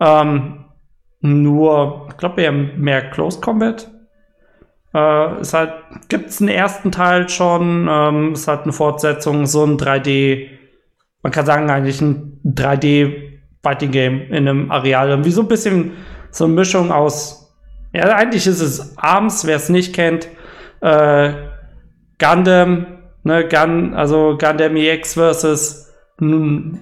Ähm, 0.00 0.64
nur, 1.20 2.06
ich 2.10 2.16
glaube, 2.16 2.42
eher 2.42 2.52
mehr 2.52 3.10
Close 3.10 3.40
Combat. 3.40 3.90
Äh, 4.94 5.40
es 5.40 5.54
halt, 5.54 5.74
gibt 6.08 6.40
einen 6.40 6.48
ersten 6.48 6.90
Teil 6.90 7.28
schon, 7.28 7.88
ähm, 7.90 8.32
es 8.32 8.48
hat 8.48 8.64
eine 8.64 8.72
Fortsetzung, 8.72 9.46
so 9.46 9.64
ein 9.64 9.76
3D, 9.76 10.48
man 11.22 11.32
kann 11.32 11.46
sagen 11.46 11.70
eigentlich 11.70 12.00
ein 12.00 12.40
3D 12.44 13.38
Fighting 13.62 13.90
Game 13.90 14.20
in 14.22 14.48
einem 14.48 14.70
Areal. 14.70 15.24
Wie 15.24 15.30
so 15.30 15.42
ein 15.42 15.48
bisschen 15.48 15.92
so 16.30 16.44
eine 16.44 16.54
Mischung 16.54 16.90
aus, 16.90 17.54
ja, 17.92 18.04
eigentlich 18.16 18.46
ist 18.46 18.60
es 18.60 18.96
Arms, 18.96 19.46
wer 19.46 19.56
es 19.56 19.68
nicht 19.68 19.94
kennt, 19.94 20.28
äh, 20.80 21.32
Gundam, 22.18 22.86
ne, 23.22 23.46
Gun, 23.46 23.94
also 23.94 24.38
Gundam 24.38 24.76
EX 24.76 25.14
versus 25.14 25.89
nun, 26.20 26.80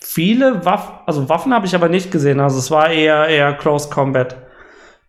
viele 0.00 0.64
Waffen, 0.64 0.94
also 1.06 1.28
Waffen 1.28 1.54
habe 1.54 1.66
ich 1.66 1.74
aber 1.74 1.88
nicht 1.88 2.10
gesehen, 2.10 2.40
also 2.40 2.58
es 2.58 2.70
war 2.70 2.90
eher, 2.90 3.26
eher 3.28 3.54
Close 3.54 3.90
Combat. 3.90 4.36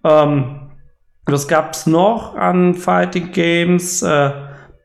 Ähm, 0.03 0.71
was 1.25 1.47
gab 1.47 1.73
es 1.73 1.87
noch 1.87 2.35
an 2.35 2.75
Fighting 2.75 3.31
Games? 3.31 4.01
Äh, 4.03 4.31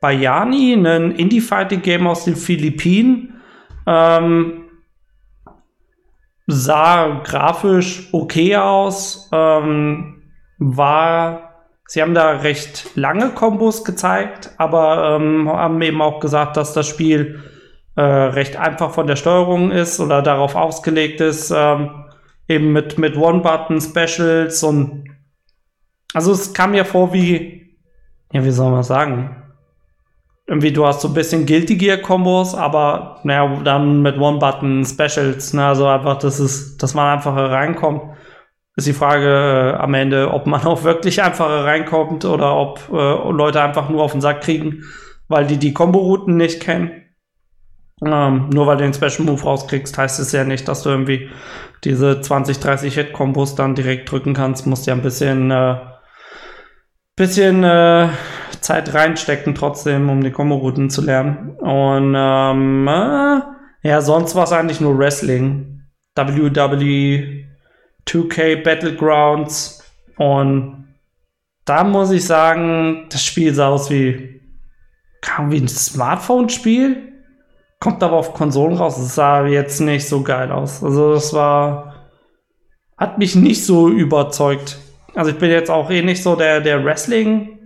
Bayani, 0.01 0.73
ein 0.73 1.11
Indie-Fighting-Game 1.11 2.07
aus 2.07 2.25
den 2.25 2.35
Philippinen. 2.35 3.39
Ähm, 3.85 4.63
sah 6.47 7.21
grafisch 7.23 8.09
okay 8.11 8.57
aus, 8.57 9.29
ähm, 9.31 10.23
war, 10.57 11.65
sie 11.85 12.01
haben 12.01 12.15
da 12.15 12.31
recht 12.31 12.95
lange 12.95 13.29
Kombos 13.29 13.85
gezeigt, 13.85 14.51
aber 14.57 15.17
ähm, 15.19 15.47
haben 15.49 15.81
eben 15.81 16.01
auch 16.01 16.19
gesagt, 16.19 16.57
dass 16.57 16.73
das 16.73 16.87
Spiel 16.87 17.43
äh, 17.95 18.01
recht 18.01 18.57
einfach 18.57 18.91
von 18.91 19.07
der 19.07 19.15
Steuerung 19.15 19.71
ist 19.71 19.99
oder 19.99 20.21
darauf 20.21 20.55
ausgelegt 20.55 21.21
ist, 21.21 21.51
ähm, 21.55 22.05
eben 22.47 22.73
mit, 22.73 22.97
mit 22.97 23.17
One-Button-Specials 23.17 24.63
und 24.63 25.05
also 26.13 26.31
es 26.31 26.53
kam 26.53 26.71
mir 26.71 26.85
vor 26.85 27.13
wie, 27.13 27.77
ja, 28.33 28.43
wie 28.43 28.51
soll 28.51 28.71
man 28.71 28.83
sagen? 28.83 29.41
irgendwie, 30.51 30.73
du 30.73 30.85
hast 30.85 30.99
so 30.99 31.07
ein 31.07 31.13
bisschen 31.13 31.45
Guilty 31.45 31.77
Gear 31.77 31.97
Kombos, 31.97 32.53
aber 32.55 33.21
naja, 33.23 33.61
dann 33.63 34.01
mit 34.01 34.17
One-Button 34.17 34.83
Specials, 34.83 35.53
ne, 35.53 35.65
also 35.65 35.87
einfach, 35.87 36.17
dass 36.17 36.39
es, 36.39 36.75
dass 36.75 36.93
man 36.93 37.13
einfacher 37.13 37.49
reinkommt. 37.49 38.01
Ist 38.75 38.85
die 38.85 38.91
Frage 38.93 39.75
äh, 39.75 39.79
am 39.79 39.93
Ende, 39.93 40.29
ob 40.29 40.47
man 40.47 40.61
auch 40.65 40.83
wirklich 40.83 41.23
einfacher 41.23 41.63
reinkommt 41.63 42.25
oder 42.25 42.57
ob 42.57 42.81
äh, 42.91 43.31
Leute 43.31 43.61
einfach 43.61 43.89
nur 43.89 44.03
auf 44.03 44.11
den 44.11 44.19
Sack 44.19 44.41
kriegen, 44.41 44.83
weil 45.29 45.47
die 45.47 45.57
die 45.57 45.73
Combo-Routen 45.73 46.35
nicht 46.35 46.59
kennen. 46.59 47.00
Ähm, 48.03 48.49
nur 48.49 48.65
weil 48.67 48.77
du 48.77 48.83
den 48.83 48.93
Special 48.93 49.25
Move 49.25 49.43
rauskriegst, 49.43 49.97
heißt 49.97 50.19
es 50.19 50.31
ja 50.31 50.43
nicht, 50.43 50.67
dass 50.67 50.83
du 50.83 50.89
irgendwie 50.89 51.29
diese 51.83 52.19
20, 52.19 52.59
30 52.59 52.95
Hit-Kombos 52.95 53.55
dann 53.55 53.75
direkt 53.75 54.11
drücken 54.11 54.33
kannst. 54.33 54.65
Musst 54.65 54.87
ja 54.87 54.93
ein 54.93 55.01
bisschen, 55.01 55.51
äh, 55.51 55.75
bisschen 57.15 57.63
äh, 57.63 58.09
Zeit 58.61 58.93
reinstecken 58.93 59.55
trotzdem, 59.55 60.09
um 60.09 60.23
die 60.23 60.31
Kombo-Routen 60.31 60.89
zu 60.89 61.01
lernen. 61.01 61.51
Und 61.57 62.15
ähm, 62.17 62.87
äh, 62.87 63.41
ja, 63.87 64.01
sonst 64.01 64.35
war 64.35 64.43
es 64.43 64.51
eigentlich 64.51 64.81
nur 64.81 64.97
Wrestling. 64.97 65.83
WWE 66.15 67.45
2K 68.07 68.63
Battlegrounds. 68.63 69.83
Und 70.17 70.87
da 71.65 71.83
muss 71.83 72.11
ich 72.11 72.25
sagen, 72.25 73.07
das 73.09 73.23
Spiel 73.23 73.53
sah 73.53 73.69
aus 73.69 73.89
wie, 73.89 74.41
kam 75.21 75.51
wie 75.51 75.59
ein 75.59 75.67
Smartphone-Spiel. 75.67 77.10
Kommt 77.81 78.01
aber 78.01 78.15
auf 78.15 78.33
Konsolen 78.33 78.77
raus. 78.77 78.97
Es 78.97 79.15
sah 79.15 79.45
jetzt 79.45 79.81
nicht 79.81 80.07
so 80.07 80.21
geil 80.21 80.51
aus. 80.51 80.81
Also 80.83 81.13
das 81.13 81.33
war, 81.33 81.95
hat 82.97 83.17
mich 83.17 83.35
nicht 83.35 83.65
so 83.65 83.89
überzeugt. 83.89 84.77
Also 85.15 85.31
ich 85.31 85.37
bin 85.37 85.51
jetzt 85.51 85.69
auch 85.69 85.89
eh 85.89 86.01
nicht 86.01 86.23
so 86.23 86.37
der, 86.37 86.61
der 86.61 86.85
Wrestling- 86.85 87.57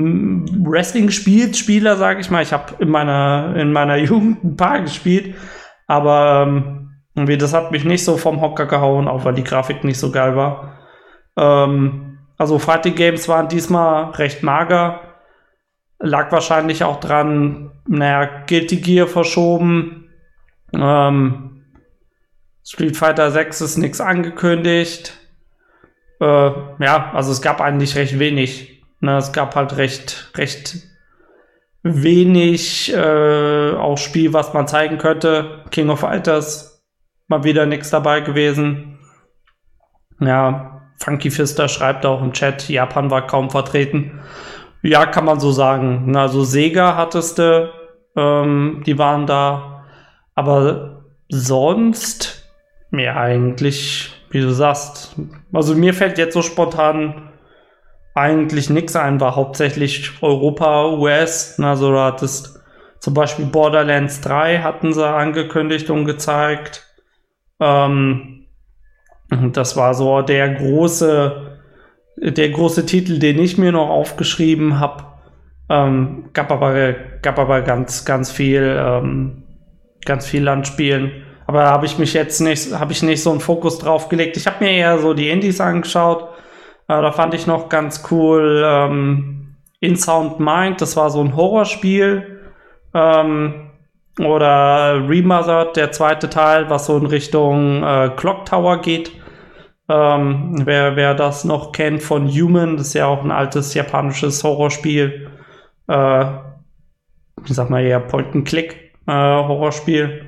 Wrestling 0.00 1.10
spielt, 1.10 1.56
Spieler, 1.56 1.96
sage 1.96 2.20
ich 2.20 2.30
mal. 2.30 2.42
Ich 2.42 2.52
habe 2.52 2.74
in 2.78 2.88
meiner, 2.88 3.56
in 3.56 3.72
meiner 3.72 3.96
Jugend 3.96 4.44
ein 4.44 4.56
paar 4.56 4.80
gespielt, 4.82 5.34
aber 5.88 6.44
ähm, 6.46 6.90
irgendwie 7.16 7.36
das 7.36 7.52
hat 7.52 7.72
mich 7.72 7.84
nicht 7.84 8.04
so 8.04 8.16
vom 8.16 8.40
Hocker 8.40 8.66
gehauen, 8.66 9.08
auch 9.08 9.24
weil 9.24 9.34
die 9.34 9.42
Grafik 9.42 9.82
nicht 9.82 9.98
so 9.98 10.12
geil 10.12 10.36
war. 10.36 10.78
Ähm, 11.36 12.18
also 12.36 12.60
Fighting 12.60 12.94
Games 12.94 13.28
waren 13.28 13.48
diesmal 13.48 14.10
recht 14.12 14.44
mager. 14.44 15.00
Lag 15.98 16.30
wahrscheinlich 16.30 16.84
auch 16.84 17.00
dran, 17.00 17.72
naja, 17.86 18.44
Guilty 18.46 18.76
Gear 18.76 19.06
verschoben. 19.06 20.10
Ähm, 20.72 21.64
Street 22.64 22.96
Fighter 22.96 23.30
6 23.30 23.60
ist 23.62 23.76
nichts 23.78 24.00
angekündigt. 24.00 25.18
Äh, 26.20 26.24
ja, 26.24 27.10
also 27.12 27.32
es 27.32 27.42
gab 27.42 27.60
eigentlich 27.60 27.96
recht 27.96 28.18
wenig. 28.18 28.82
Na, 29.00 29.18
es 29.18 29.32
gab 29.32 29.54
halt 29.54 29.76
recht, 29.76 30.32
recht 30.36 30.76
wenig 31.82 32.92
äh, 32.92 33.72
auch 33.72 33.96
Spiel, 33.96 34.32
was 34.32 34.52
man 34.52 34.66
zeigen 34.66 34.98
könnte. 34.98 35.64
King 35.70 35.90
of 35.90 36.00
Fighters, 36.00 36.84
mal 37.28 37.44
wieder 37.44 37.66
nichts 37.66 37.90
dabei 37.90 38.20
gewesen. 38.20 38.98
Ja, 40.20 40.82
Funky 40.98 41.30
Fister 41.30 41.68
schreibt 41.68 42.04
auch 42.04 42.22
im 42.22 42.32
Chat, 42.32 42.68
Japan 42.68 43.10
war 43.10 43.26
kaum 43.26 43.50
vertreten. 43.50 44.20
Ja, 44.82 45.06
kann 45.06 45.24
man 45.24 45.40
so 45.40 45.50
sagen. 45.50 46.16
Also 46.16 46.44
Sega 46.44 46.96
hattest 46.96 47.38
du, 47.38 47.72
ähm, 48.16 48.82
die 48.86 48.98
waren 48.98 49.26
da. 49.26 49.84
Aber 50.34 51.04
sonst, 51.28 52.48
ja, 52.92 53.16
eigentlich, 53.16 54.12
wie 54.30 54.40
du 54.40 54.50
sagst. 54.50 55.16
Also 55.52 55.74
mir 55.74 55.94
fällt 55.94 56.18
jetzt 56.18 56.34
so 56.34 56.42
spontan 56.42 57.30
eigentlich 58.14 58.68
nichts 58.68 58.96
ein, 58.96 59.20
war 59.20 59.36
hauptsächlich 59.36 60.22
Europa, 60.22 60.88
US. 60.90 61.58
Also 61.60 61.92
du 61.92 61.98
hattest 61.98 62.58
zum 63.00 63.14
Beispiel 63.14 63.46
Borderlands 63.46 64.20
3 64.22 64.58
hatten 64.58 64.92
sie 64.92 65.06
angekündigt 65.06 65.88
und 65.90 66.04
gezeigt. 66.04 66.84
Ähm, 67.60 68.46
das 69.30 69.76
war 69.76 69.94
so 69.94 70.22
der 70.22 70.54
große, 70.54 71.47
der 72.20 72.50
große 72.50 72.86
Titel, 72.86 73.18
den 73.18 73.38
ich 73.38 73.58
mir 73.58 73.72
noch 73.72 73.88
aufgeschrieben 73.88 74.80
habe. 74.80 75.04
Ähm, 75.70 76.30
gab 76.32 76.50
aber, 76.50 76.92
gab 77.22 77.38
aber 77.38 77.62
ganz, 77.62 78.04
ganz 78.04 78.30
viel, 78.30 78.76
ähm, 78.78 79.44
ganz 80.04 80.26
viel 80.26 80.48
an 80.48 80.64
Spielen. 80.64 81.12
Aber 81.46 81.64
habe 81.64 81.86
ich 81.86 81.98
mich 81.98 82.12
jetzt 82.12 82.40
nicht, 82.40 82.72
habe 82.78 82.92
ich 82.92 83.02
nicht 83.02 83.22
so 83.22 83.30
einen 83.30 83.40
Fokus 83.40 83.78
drauf 83.78 84.08
gelegt. 84.08 84.36
Ich 84.36 84.46
habe 84.46 84.64
mir 84.64 84.70
eher 84.70 84.98
so 84.98 85.14
die 85.14 85.30
Indies 85.30 85.60
angeschaut. 85.60 86.24
Äh, 86.88 87.00
da 87.00 87.12
fand 87.12 87.34
ich 87.34 87.46
noch 87.46 87.68
ganz 87.68 88.04
cool 88.10 88.62
ähm, 88.64 89.56
In 89.80 89.96
Sound 89.96 90.40
Mind. 90.40 90.80
Das 90.80 90.96
war 90.96 91.10
so 91.10 91.22
ein 91.22 91.36
Horrorspiel. 91.36 92.40
Ähm, 92.94 93.70
oder 94.18 95.08
Remothered, 95.08 95.76
der 95.76 95.92
zweite 95.92 96.28
Teil, 96.28 96.68
was 96.70 96.86
so 96.86 96.96
in 96.96 97.06
Richtung 97.06 97.82
äh, 97.84 98.10
Clock 98.16 98.46
Tower 98.46 98.80
geht. 98.80 99.12
Ähm, 99.90 100.66
wer, 100.66 100.96
wer 100.96 101.14
das 101.14 101.44
noch 101.44 101.72
kennt 101.72 102.02
von 102.02 102.28
Human, 102.28 102.76
das 102.76 102.88
ist 102.88 102.94
ja 102.94 103.06
auch 103.06 103.24
ein 103.24 103.30
altes 103.30 103.72
japanisches 103.72 104.44
Horrorspiel. 104.44 105.30
Äh, 105.88 106.24
ich 107.44 107.54
sag 107.54 107.70
mal 107.70 107.82
eher 107.82 108.00
Point-and-Click 108.00 108.92
äh, 109.06 109.12
Horrorspiel. 109.12 110.26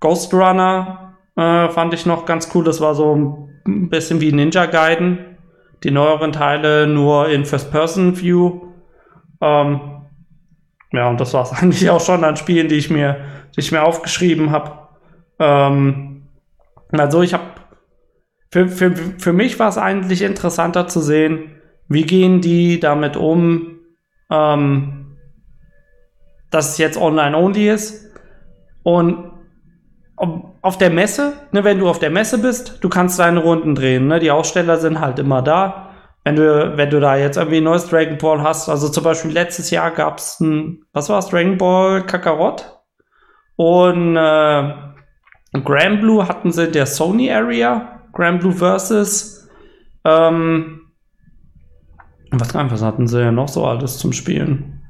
Ghost 0.00 0.32
Runner 0.34 1.14
äh, 1.36 1.68
fand 1.70 1.94
ich 1.94 2.04
noch 2.04 2.26
ganz 2.26 2.50
cool. 2.54 2.64
Das 2.64 2.80
war 2.80 2.94
so 2.94 3.48
ein 3.66 3.88
bisschen 3.88 4.20
wie 4.20 4.32
Ninja 4.32 4.66
Gaiden. 4.66 5.36
Die 5.82 5.90
neueren 5.90 6.32
Teile 6.32 6.86
nur 6.86 7.28
in 7.30 7.46
First-Person-View. 7.46 8.60
Ähm, 9.40 9.80
ja, 10.92 11.08
und 11.08 11.20
das 11.20 11.32
war 11.32 11.42
es 11.42 11.52
eigentlich 11.62 11.88
auch 11.88 12.00
schon 12.00 12.24
an 12.24 12.36
Spielen, 12.36 12.68
die 12.68 12.76
ich 12.76 12.90
mir, 12.90 13.24
die 13.56 13.60
ich 13.60 13.72
mir 13.72 13.82
aufgeschrieben 13.82 14.50
habe. 14.50 14.88
Ähm, 15.38 16.28
also 16.92 17.22
ich 17.22 17.32
habe 17.32 17.44
für, 18.50 18.68
für, 18.68 18.94
für 18.94 19.32
mich 19.32 19.58
war 19.58 19.68
es 19.68 19.78
eigentlich 19.78 20.22
interessanter 20.22 20.88
zu 20.88 21.00
sehen, 21.00 21.56
wie 21.88 22.04
gehen 22.04 22.40
die 22.40 22.80
damit 22.80 23.16
um, 23.16 23.78
ähm, 24.30 25.16
dass 26.50 26.70
es 26.70 26.78
jetzt 26.78 26.98
online-only 26.98 27.70
ist. 27.70 28.10
Und 28.82 29.30
auf 30.16 30.78
der 30.78 30.90
Messe, 30.90 31.34
ne, 31.52 31.64
wenn 31.64 31.78
du 31.78 31.88
auf 31.88 31.98
der 31.98 32.10
Messe 32.10 32.38
bist, 32.38 32.78
du 32.82 32.88
kannst 32.88 33.18
deine 33.18 33.40
Runden 33.40 33.74
drehen. 33.74 34.08
Ne? 34.08 34.18
Die 34.18 34.30
Aussteller 34.30 34.76
sind 34.76 35.00
halt 35.00 35.18
immer 35.18 35.42
da. 35.42 35.90
Wenn 36.24 36.36
du, 36.36 36.76
wenn 36.76 36.90
du 36.90 37.00
da 37.00 37.16
jetzt 37.16 37.38
irgendwie 37.38 37.58
ein 37.58 37.64
neues 37.64 37.88
Dragon 37.88 38.18
Ball 38.18 38.42
hast, 38.42 38.68
also 38.68 38.90
zum 38.90 39.04
Beispiel 39.04 39.30
letztes 39.30 39.70
Jahr 39.70 39.90
gab 39.90 40.18
es 40.18 40.38
ein, 40.40 40.84
was 40.92 41.08
war 41.08 41.18
es, 41.18 41.28
Dragon 41.28 41.56
Ball 41.56 42.04
Kakarot 42.04 42.78
und 43.56 44.16
äh, 44.16 44.74
Grand 45.64 46.00
Blue 46.02 46.28
hatten 46.28 46.52
sie 46.52 46.66
in 46.66 46.72
der 46.72 46.84
Sony 46.84 47.32
Area, 47.32 47.99
Grand 48.12 48.40
Blue 48.40 48.52
Versus. 48.52 49.48
Ähm, 50.04 50.80
was, 52.30 52.54
was 52.54 52.82
hatten 52.82 53.06
sie 53.06 53.20
ja 53.20 53.32
noch 53.32 53.48
so 53.48 53.66
alles 53.66 53.98
zum 53.98 54.12
Spielen? 54.12 54.82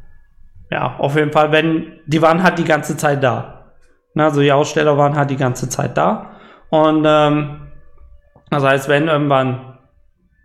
Ja, 0.70 0.96
auf 0.98 1.16
jeden 1.16 1.32
Fall, 1.32 1.52
wenn, 1.52 2.00
die 2.06 2.22
waren 2.22 2.42
halt 2.42 2.58
die 2.58 2.64
ganze 2.64 2.96
Zeit 2.96 3.22
da. 3.22 3.72
Na, 4.14 4.24
also 4.24 4.40
die 4.40 4.52
Aussteller 4.52 4.96
waren 4.96 5.16
halt 5.16 5.30
die 5.30 5.36
ganze 5.36 5.68
Zeit 5.68 5.96
da. 5.96 6.36
Und 6.70 7.04
ähm, 7.06 7.68
das 8.50 8.62
heißt, 8.62 8.88
wenn 8.88 9.08
irgendwann, 9.08 9.78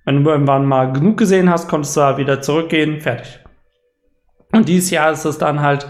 wenn 0.06 0.24
du 0.24 0.30
irgendwann 0.30 0.66
mal 0.66 0.92
genug 0.92 1.18
gesehen 1.18 1.50
hast, 1.50 1.68
konntest 1.68 1.96
du 1.96 2.02
da 2.02 2.18
wieder 2.18 2.42
zurückgehen, 2.42 3.02
fertig. 3.02 3.40
Und 4.52 4.68
dieses 4.68 4.90
Jahr 4.90 5.12
ist 5.12 5.26
es 5.26 5.38
dann 5.38 5.62
halt, 5.62 5.88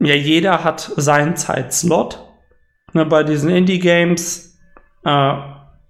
ja, 0.00 0.14
jeder 0.14 0.64
hat 0.64 0.92
seinen 0.96 1.36
Zeitslot. 1.36 2.28
Ne, 2.92 3.06
bei 3.06 3.22
diesen 3.22 3.48
Indie-Games, 3.48 4.51
äh, 5.04 5.34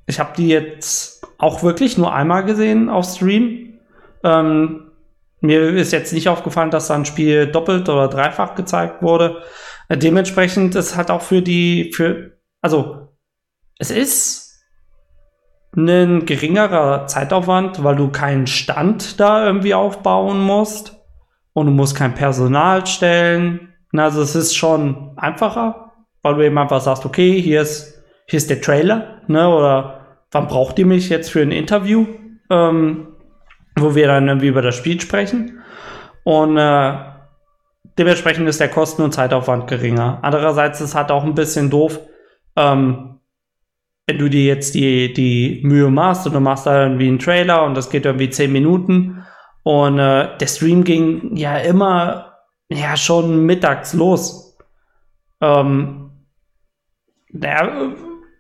ich 0.07 0.21
habe 0.21 0.33
die 0.37 0.49
jetzt 0.49 1.26
auch 1.38 1.62
wirklich 1.62 1.99
nur 1.99 2.12
einmal 2.12 2.45
gesehen 2.45 2.88
auf 2.88 3.07
Stream. 3.07 3.78
Ähm, 4.25 4.92
mir 5.40 5.71
ist 5.71 5.92
jetzt 5.92 6.12
nicht 6.12 6.28
aufgefallen, 6.28 6.71
dass 6.71 6.88
da 6.88 6.95
ein 6.95 7.04
Spiel 7.04 7.47
doppelt 7.47 7.88
oder 7.88 8.09
dreifach 8.09 8.54
gezeigt 8.54 9.02
wurde. 9.02 9.42
Äh, 9.88 9.99
dementsprechend 9.99 10.75
ist 10.75 10.97
halt 10.97 11.11
auch 11.11 11.23
für 11.23 11.42
die, 11.42 11.92
für, 11.95 12.38
also, 12.61 13.09
es 13.78 13.90
ist 13.90 14.42
ein 15.76 16.26
geringerer 16.26 17.07
Zeitaufwand, 17.07 17.83
weil 17.83 17.96
du 17.96 18.11
keinen 18.11 18.46
Stand 18.46 19.18
da 19.18 19.44
irgendwie 19.44 19.75
aufbauen 19.75 20.40
musst 20.40 20.96
und 21.55 21.66
du 21.66 21.72
musst 21.72 21.96
kein 21.96 22.14
Personal 22.14 22.87
stellen. 22.87 23.75
Also 23.94 24.22
es 24.22 24.35
ist 24.35 24.55
schon 24.55 25.12
einfacher, 25.16 25.92
weil 26.22 26.35
du 26.35 26.46
eben 26.46 26.59
einfach 26.59 26.81
sagst, 26.81 27.05
okay, 27.05 27.40
hier 27.40 27.62
ist, 27.62 28.02
hier 28.27 28.37
ist 28.37 28.51
der 28.51 28.61
Trailer, 28.61 29.23
ne, 29.27 29.49
oder 29.49 30.07
wann 30.31 30.49
braucht 30.49 30.79
ihr 30.79 30.87
mich 30.87 31.09
jetzt 31.09 31.31
für 31.31 31.43
ein 31.43 31.53
Interview? 31.53 32.07
Ähm, 32.51 33.09
wo 33.77 33.95
wir 33.95 34.07
dann 34.07 34.29
irgendwie 34.29 34.49
über 34.49 34.63
das 34.63 34.77
Spiel 34.77 35.01
sprechen. 35.01 35.63
Und 36.25 36.57
äh, 36.57 36.95
dementsprechend 37.99 38.49
ist 38.49 38.61
der 38.61 38.69
Kosten- 38.69 39.03
und 39.03 39.13
Zeitaufwand 39.13 39.67
geringer. 39.67 40.19
Andererseits 40.23 40.81
ist 40.81 40.91
es 40.91 40.95
halt 40.95 41.11
auch 41.11 41.25
ein 41.25 41.35
bisschen 41.35 41.71
doof, 41.71 42.01
ähm, 42.57 43.21
wenn 44.07 44.19
du 44.19 44.29
dir 44.29 44.45
jetzt 44.45 44.75
die, 44.75 45.13
die 45.13 45.61
Mühe 45.65 45.91
machst 45.91 46.27
und 46.27 46.35
du 46.35 46.41
machst 46.41 46.67
da 46.67 46.83
irgendwie 46.83 47.09
einen 47.09 47.19
Trailer 47.19 47.65
und 47.65 47.75
das 47.77 47.89
geht 47.89 48.05
irgendwie 48.05 48.31
zehn 48.31 48.53
Minuten 48.53 49.25
und 49.63 49.99
äh, 49.99 50.37
der 50.37 50.47
Stream 50.47 50.83
ging 50.83 51.37
ja 51.37 51.57
immer 51.59 52.35
ja 52.69 52.97
schon 52.97 53.47
mittags 53.47 53.95
los. 53.95 54.59
Ähm, 55.41 56.11
ja, 57.33 57.93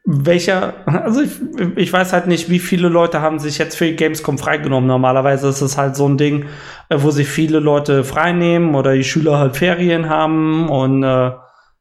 welcher, 0.04 0.74
also 0.86 1.22
ich, 1.22 1.30
ich 1.76 1.92
weiß 1.92 2.12
halt 2.12 2.26
nicht, 2.26 2.50
wie 2.50 2.58
viele 2.58 2.88
Leute 2.88 3.20
haben 3.20 3.38
sich 3.38 3.58
jetzt 3.58 3.76
für 3.76 3.92
Gamescom 3.92 4.36
freigenommen. 4.36 4.88
Normalerweise 4.88 5.48
ist 5.48 5.60
es 5.60 5.78
halt 5.78 5.94
so 5.94 6.08
ein 6.08 6.18
Ding, 6.18 6.46
äh, 6.88 6.96
wo 6.98 7.10
sich 7.10 7.28
viele 7.28 7.60
Leute 7.60 8.02
freinehmen 8.02 8.74
oder 8.74 8.94
die 8.94 9.04
Schüler 9.04 9.38
halt 9.38 9.56
Ferien 9.56 10.08
haben 10.08 10.68
und 10.68 11.02
äh, 11.02 11.32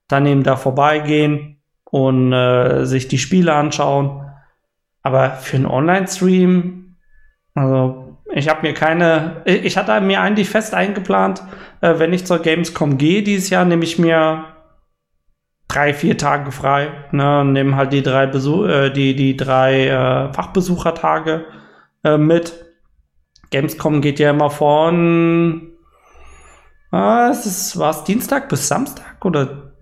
dann 0.08 0.26
eben 0.26 0.44
da 0.44 0.56
vorbeigehen 0.56 1.62
und 1.86 2.32
äh, 2.32 2.86
sich 2.86 3.08
die 3.08 3.18
Spiele 3.18 3.54
anschauen. 3.54 4.26
Aber 5.02 5.32
für 5.32 5.58
einen 5.58 5.66
Online-Stream, 5.66 6.96
also 7.56 8.20
ich 8.34 8.50
habe 8.50 8.62
mir 8.62 8.74
keine, 8.74 9.42
ich 9.46 9.78
hatte 9.78 10.00
mir 10.00 10.22
eigentlich 10.22 10.50
fest 10.50 10.76
eingeplant, 10.76 11.42
äh, 11.82 11.96
wenn 11.98 12.14
ich 12.14 12.26
zur 12.26 12.40
Gamescom 12.40 12.98
gehe 12.98 13.24
dieses 13.24 13.50
Jahr, 13.50 13.66
nehme 13.66 13.84
ich 13.84 13.98
mir 13.98 14.46
drei, 15.72 15.94
vier 15.94 16.18
Tage 16.18 16.52
frei. 16.52 16.90
Ne, 17.12 17.46
nehmen 17.46 17.76
halt 17.76 17.94
die 17.94 18.04
drei 18.04 18.28
Besuch, 18.28 18.66
äh, 18.66 18.90
die, 18.90 19.16
die 19.16 19.38
drei 19.38 19.88
äh, 19.88 20.34
Fachbesuchertage 20.34 21.46
äh, 22.04 22.18
mit. 22.18 22.66
Gamescom 23.52 24.02
geht 24.02 24.20
ja 24.20 24.32
immer 24.32 24.50
von 24.50 25.72
ah, 26.92 27.30
es 27.32 27.46
ist, 27.46 27.78
war 27.78 28.04
Dienstag 28.04 28.50
bis 28.50 28.68
Samstag 28.68 29.24
oder 29.24 29.74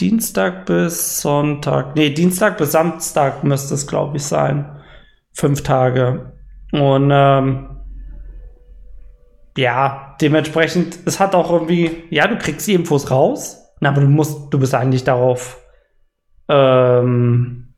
Dienstag 0.00 0.66
bis 0.66 1.20
Sonntag? 1.20 1.96
Nee, 1.96 2.10
Dienstag 2.10 2.58
bis 2.58 2.72
Samstag 2.72 3.44
müsste 3.44 3.74
es, 3.74 3.86
glaube 3.86 4.16
ich, 4.16 4.24
sein. 4.24 4.78
Fünf 5.32 5.62
Tage. 5.62 6.32
Und 6.72 7.10
ähm, 7.12 7.80
ja, 9.56 10.16
dementsprechend, 10.20 10.98
es 11.06 11.18
hat 11.18 11.34
auch 11.34 11.50
irgendwie, 11.50 12.04
ja, 12.10 12.26
du 12.26 12.36
kriegst 12.36 12.66
die 12.66 12.74
Infos 12.74 13.10
raus, 13.10 13.65
na, 13.80 13.90
aber 13.90 14.00
du 14.00 14.08
musst, 14.08 14.52
du 14.52 14.58
bist 14.58 14.74
eigentlich 14.74 15.04
darauf, 15.04 15.58
ähm, 16.48 17.74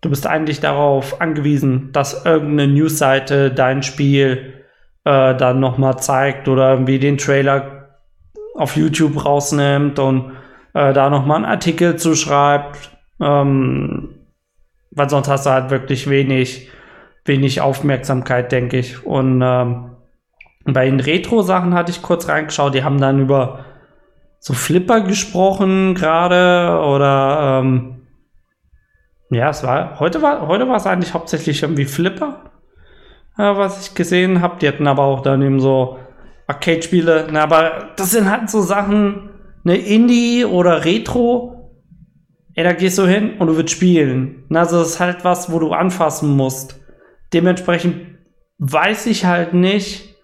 du 0.00 0.10
bist 0.10 0.26
eigentlich 0.26 0.60
darauf 0.60 1.20
angewiesen, 1.20 1.92
dass 1.92 2.24
irgendeine 2.24 2.72
Newsseite 2.72 3.50
dein 3.50 3.82
Spiel 3.82 4.64
äh, 5.04 5.34
dann 5.34 5.60
nochmal 5.60 5.98
zeigt 5.98 6.48
oder 6.48 6.72
irgendwie 6.72 6.98
den 6.98 7.18
Trailer 7.18 7.98
auf 8.54 8.76
YouTube 8.76 9.24
rausnimmt 9.24 9.98
und 9.98 10.32
äh, 10.74 10.92
da 10.92 11.08
nochmal 11.08 11.36
einen 11.36 11.46
Artikel 11.46 11.96
zuschreibt. 11.96 12.90
Ähm, 13.20 14.16
weil 14.90 15.08
sonst 15.08 15.28
hast 15.28 15.46
du 15.46 15.50
halt 15.50 15.70
wirklich 15.70 16.10
wenig, 16.10 16.68
wenig 17.24 17.60
Aufmerksamkeit, 17.60 18.50
denke 18.52 18.78
ich. 18.78 19.06
Und 19.06 19.40
ähm, 19.42 19.92
bei 20.64 20.86
den 20.86 21.00
Retro-Sachen 21.00 21.74
hatte 21.74 21.92
ich 21.92 22.02
kurz 22.02 22.28
reingeschaut, 22.28 22.74
die 22.74 22.84
haben 22.84 23.00
dann 23.00 23.20
über 23.20 23.64
so 24.40 24.54
Flipper 24.54 25.02
gesprochen 25.02 25.94
gerade 25.94 26.82
oder 26.82 27.60
ähm, 27.60 28.00
ja, 29.30 29.50
es 29.50 29.62
war 29.62 30.00
heute 30.00 30.22
war 30.22 30.48
heute 30.48 30.66
war 30.66 30.76
es 30.76 30.86
eigentlich 30.86 31.14
hauptsächlich 31.14 31.62
irgendwie 31.62 31.84
Flipper, 31.84 32.50
äh, 33.36 33.42
was 33.42 33.86
ich 33.86 33.94
gesehen 33.94 34.40
habe. 34.40 34.58
Die 34.58 34.66
hatten 34.66 34.88
aber 34.88 35.04
auch 35.04 35.20
dann 35.20 35.42
eben 35.42 35.60
so 35.60 35.98
Arcade-Spiele. 36.48 37.28
Na, 37.30 37.44
aber 37.44 37.90
das 37.96 38.10
sind 38.10 38.28
halt 38.28 38.50
so 38.50 38.62
Sachen, 38.62 39.30
ne 39.62 39.76
Indie 39.76 40.44
oder 40.44 40.84
Retro. 40.84 41.70
Ey, 42.54 42.64
da 42.64 42.72
gehst 42.72 42.98
du 42.98 43.06
hin 43.06 43.34
und 43.38 43.46
du 43.46 43.56
willst 43.56 43.74
spielen. 43.74 44.44
Na, 44.48 44.60
also 44.60 44.80
das 44.80 44.92
ist 44.92 45.00
halt 45.00 45.22
was, 45.22 45.52
wo 45.52 45.58
du 45.58 45.72
anfassen 45.72 46.34
musst. 46.34 46.80
Dementsprechend 47.32 48.18
weiß 48.58 49.06
ich 49.06 49.26
halt 49.26 49.54
nicht, 49.54 50.16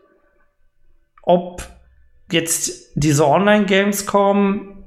ob 1.23 1.63
jetzt 2.31 2.93
diese 2.95 3.27
Online-Gamescom 3.27 4.85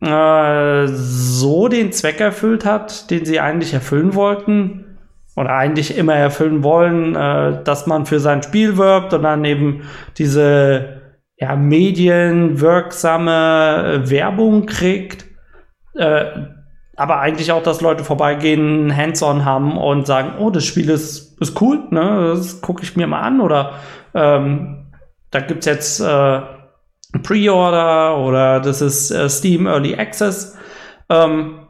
äh, 0.00 0.86
so 0.88 1.68
den 1.68 1.92
Zweck 1.92 2.20
erfüllt 2.20 2.64
hat, 2.64 3.10
den 3.10 3.24
sie 3.24 3.40
eigentlich 3.40 3.72
erfüllen 3.72 4.14
wollten 4.14 4.98
oder 5.36 5.50
eigentlich 5.50 5.96
immer 5.96 6.14
erfüllen 6.14 6.62
wollen, 6.62 7.14
äh, 7.14 7.62
dass 7.64 7.86
man 7.86 8.06
für 8.06 8.20
sein 8.20 8.42
Spiel 8.42 8.76
wirbt 8.76 9.14
und 9.14 9.22
dann 9.22 9.44
eben 9.44 9.82
diese 10.18 11.02
ja, 11.38 11.56
medienwirksame 11.56 14.02
Werbung 14.04 14.66
kriegt. 14.66 15.24
äh, 15.94 16.26
aber 16.98 17.20
eigentlich 17.20 17.52
auch, 17.52 17.62
dass 17.62 17.82
Leute 17.82 18.04
vorbeigehen, 18.04 18.96
Hands-on 18.96 19.44
haben 19.44 19.76
und 19.76 20.06
sagen, 20.06 20.38
oh, 20.38 20.48
das 20.48 20.64
Spiel 20.64 20.88
ist, 20.88 21.38
ist 21.42 21.60
cool, 21.60 21.80
ne? 21.90 22.32
Das 22.34 22.62
gucke 22.62 22.82
ich 22.82 22.96
mir 22.96 23.06
mal 23.06 23.20
an 23.20 23.42
oder 23.42 23.74
ähm, 24.14 24.86
da 25.30 25.40
gibt's 25.40 25.66
jetzt 25.66 26.00
äh, 26.00 26.40
Pre-Order 27.22 28.18
oder 28.18 28.60
das 28.60 28.80
ist 28.80 29.10
äh, 29.10 29.28
Steam 29.28 29.66
Early 29.66 29.94
Access. 29.94 30.56
Ähm, 31.08 31.60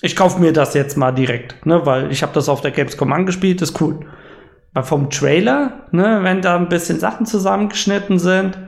ich 0.00 0.16
kaufe 0.16 0.40
mir 0.40 0.52
das 0.52 0.74
jetzt 0.74 0.96
mal 0.96 1.12
direkt, 1.12 1.64
ne, 1.64 1.86
weil 1.86 2.10
ich 2.10 2.22
habe 2.22 2.32
das 2.32 2.48
auf 2.48 2.60
der 2.60 2.72
Gamescom 2.72 3.12
angespielt, 3.12 3.62
ist 3.62 3.80
cool. 3.80 4.00
Weil 4.72 4.82
vom 4.84 5.10
Trailer, 5.10 5.86
ne, 5.92 6.20
wenn 6.22 6.42
da 6.42 6.56
ein 6.56 6.68
bisschen 6.68 6.98
Sachen 6.98 7.26
zusammengeschnitten 7.26 8.18
sind, 8.18 8.58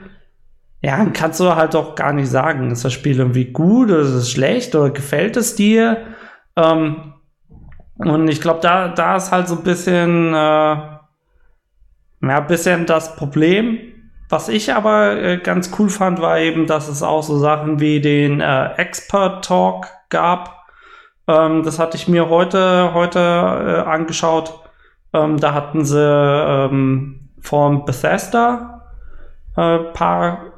ja, 0.80 0.98
dann 0.98 1.12
kannst 1.14 1.40
du 1.40 1.56
halt 1.56 1.74
auch 1.74 1.94
gar 1.94 2.12
nicht 2.12 2.28
sagen, 2.28 2.70
ist 2.70 2.84
das 2.84 2.92
Spiel 2.92 3.18
irgendwie 3.18 3.46
gut 3.46 3.90
oder 3.90 4.00
ist 4.00 4.10
es 4.10 4.30
schlecht 4.30 4.74
oder 4.74 4.90
gefällt 4.90 5.36
es 5.36 5.56
dir? 5.56 6.06
Ähm, 6.56 7.14
und 7.96 8.28
ich 8.28 8.40
glaube, 8.40 8.60
da, 8.60 8.88
da 8.88 9.16
ist 9.16 9.32
halt 9.32 9.48
so 9.48 9.56
ein 9.56 9.62
bisschen, 9.62 10.34
äh, 10.34 10.36
ja, 10.36 11.00
ein 12.20 12.46
bisschen 12.46 12.86
das 12.86 13.16
Problem. 13.16 13.93
Was 14.28 14.48
ich 14.48 14.72
aber 14.72 15.16
äh, 15.16 15.36
ganz 15.38 15.70
cool 15.78 15.90
fand, 15.90 16.20
war 16.20 16.38
eben, 16.38 16.66
dass 16.66 16.88
es 16.88 17.02
auch 17.02 17.22
so 17.22 17.38
Sachen 17.38 17.80
wie 17.80 18.00
den 18.00 18.40
äh, 18.40 18.72
Expert 18.76 19.44
Talk 19.44 19.88
gab. 20.08 20.64
Ähm, 21.28 21.62
das 21.62 21.78
hatte 21.78 21.96
ich 21.96 22.08
mir 22.08 22.28
heute, 22.28 22.92
heute 22.94 23.18
äh, 23.18 23.88
angeschaut. 23.88 24.60
Ähm, 25.12 25.38
da 25.38 25.54
hatten 25.54 25.84
sie 25.84 26.00
ähm, 26.00 27.28
von 27.40 27.84
Bethesda 27.84 28.82
äh, 29.56 29.78
paar 29.92 30.54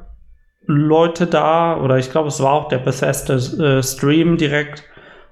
Leute 0.65 1.27
da, 1.27 1.77
oder 1.77 1.97
ich 1.97 2.11
glaube, 2.11 2.27
es 2.27 2.41
war 2.41 2.53
auch 2.53 2.67
der 2.67 2.79
Bethesda 2.79 3.35
äh, 3.35 3.83
Stream 3.83 4.37
direkt. 4.37 4.83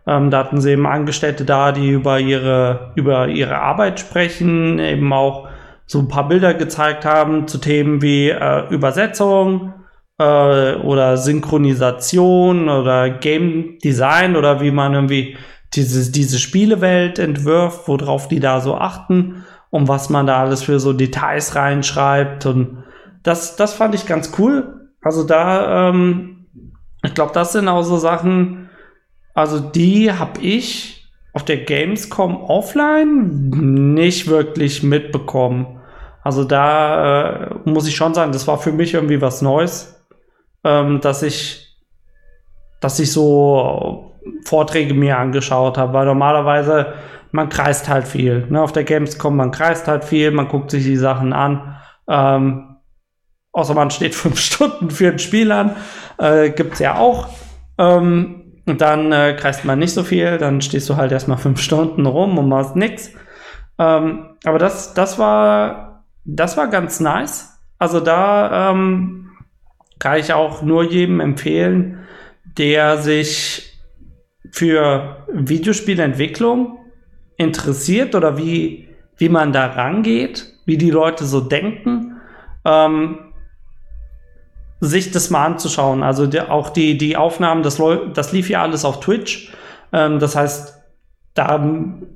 Ähm, 0.07 0.29
da 0.29 0.39
hatten 0.39 0.61
sie 0.61 0.71
eben 0.71 0.85
Angestellte 0.85 1.45
da, 1.45 1.71
die 1.71 1.89
über 1.89 2.19
ihre, 2.19 2.91
über 2.95 3.27
ihre 3.27 3.57
Arbeit 3.59 3.99
sprechen, 3.99 4.79
eben 4.79 5.11
auch 5.11 5.44
so 5.85 5.99
ein 5.99 6.07
paar 6.07 6.27
Bilder 6.27 6.53
gezeigt 6.53 7.05
haben 7.05 7.47
zu 7.47 7.59
Themen 7.59 8.01
wie 8.01 8.29
äh, 8.29 8.67
Übersetzung 8.69 9.73
äh, 10.17 10.75
oder 10.75 11.17
Synchronisation 11.17 12.69
oder 12.69 13.09
Game 13.09 13.77
Design 13.83 14.35
oder 14.35 14.61
wie 14.61 14.71
man 14.71 14.93
irgendwie 14.93 15.37
diese, 15.73 16.11
diese 16.11 16.39
Spielewelt 16.39 17.19
entwirft, 17.19 17.87
worauf 17.87 18.27
die 18.27 18.39
da 18.39 18.61
so 18.61 18.75
achten 18.75 19.43
und 19.69 19.87
was 19.87 20.09
man 20.09 20.25
da 20.25 20.39
alles 20.39 20.63
für 20.63 20.79
so 20.79 20.93
Details 20.93 21.55
reinschreibt. 21.55 22.45
Und 22.45 22.83
das, 23.23 23.55
das 23.55 23.73
fand 23.73 23.93
ich 23.93 24.05
ganz 24.05 24.31
cool. 24.39 24.89
Also 25.01 25.23
da, 25.23 25.89
ähm, 25.89 26.47
ich 27.03 27.13
glaube, 27.13 27.33
das 27.33 27.51
sind 27.51 27.67
auch 27.67 27.83
so 27.83 27.97
Sachen, 27.97 28.69
also 29.33 29.59
die 29.59 30.11
habe 30.11 30.41
ich 30.41 31.11
auf 31.33 31.43
der 31.43 31.57
Gamescom 31.57 32.37
offline 32.37 33.49
nicht 33.93 34.27
wirklich 34.27 34.81
mitbekommen. 34.81 35.74
Also 36.25 36.43
da 36.43 37.35
äh, 37.35 37.55
muss 37.65 37.87
ich 37.87 37.95
schon 37.95 38.15
sagen, 38.15 38.31
das 38.31 38.47
war 38.47 38.57
für 38.57 38.71
mich 38.71 38.95
irgendwie 38.95 39.21
was 39.21 39.43
Neues, 39.43 40.03
ähm, 40.63 40.99
dass 40.99 41.21
ich, 41.21 41.77
dass 42.81 42.97
ich 42.97 43.11
so 43.11 44.15
Vorträge 44.43 44.95
mir 44.95 45.19
angeschaut 45.19 45.77
habe, 45.77 45.93
weil 45.93 46.07
normalerweise 46.07 46.93
man 47.31 47.47
kreist 47.49 47.87
halt 47.89 48.07
viel. 48.07 48.47
Ne? 48.49 48.59
Auf 48.59 48.71
der 48.71 48.85
Gamescom, 48.85 49.35
man 49.35 49.51
kreist 49.51 49.87
halt 49.87 50.03
viel, 50.03 50.31
man 50.31 50.47
guckt 50.47 50.71
sich 50.71 50.83
die 50.83 50.97
Sachen 50.97 51.31
an. 51.31 51.77
Ähm, 52.09 52.77
außer 53.51 53.75
man 53.75 53.91
steht 53.91 54.15
fünf 54.23 54.39
Stunden 54.39 54.89
für 54.89 55.09
ein 55.09 55.19
Spiel 55.19 55.51
an, 55.51 55.75
äh, 56.19 56.49
es 56.49 56.79
ja 56.79 56.97
auch. 56.97 57.29
Ähm, 57.77 58.63
und 58.65 58.81
dann 58.81 59.11
äh, 59.11 59.35
kreist 59.39 59.63
man 59.63 59.77
nicht 59.77 59.93
so 59.93 60.03
viel, 60.03 60.39
dann 60.39 60.59
stehst 60.61 60.89
du 60.89 60.95
halt 60.95 61.11
erstmal 61.11 61.37
fünf 61.37 61.61
Stunden 61.61 62.07
rum 62.07 62.39
und 62.39 62.49
machst 62.49 62.75
nix. 62.75 63.11
Ähm, 63.77 64.37
aber 64.43 64.57
das, 64.57 64.95
das 64.95 65.19
war, 65.19 65.94
das 66.25 66.57
war 66.57 66.67
ganz 66.67 66.99
nice. 66.99 67.57
Also 67.77 67.99
da 67.99 68.71
ähm, 68.71 69.31
kann 69.99 70.19
ich 70.19 70.33
auch 70.33 70.61
nur 70.61 70.83
jedem 70.83 71.19
empfehlen, 71.19 71.99
der 72.57 72.97
sich 72.97 73.71
für 74.51 75.25
Videospielentwicklung 75.31 76.79
interessiert 77.37 78.15
oder 78.15 78.37
wie, 78.37 78.87
wie 79.17 79.29
man 79.29 79.53
da 79.53 79.67
rangeht, 79.67 80.53
wie 80.65 80.77
die 80.77 80.91
Leute 80.91 81.25
so 81.25 81.41
denken. 81.41 82.17
Ähm, 82.63 83.19
sich 84.81 85.11
das 85.11 85.29
mal 85.29 85.45
anzuschauen. 85.45 86.03
Also 86.03 86.27
die, 86.27 86.41
auch 86.41 86.69
die, 86.69 86.97
die 86.97 87.17
Aufnahmen, 87.17 87.63
das, 87.63 87.81
das 88.13 88.31
lief 88.31 88.49
ja 88.49 88.61
alles 88.61 88.85
auf 88.85 88.99
Twitch. 88.99 89.51
Ähm, 89.91 90.19
das 90.19 90.35
heißt, 90.35 90.75
da 91.33 91.57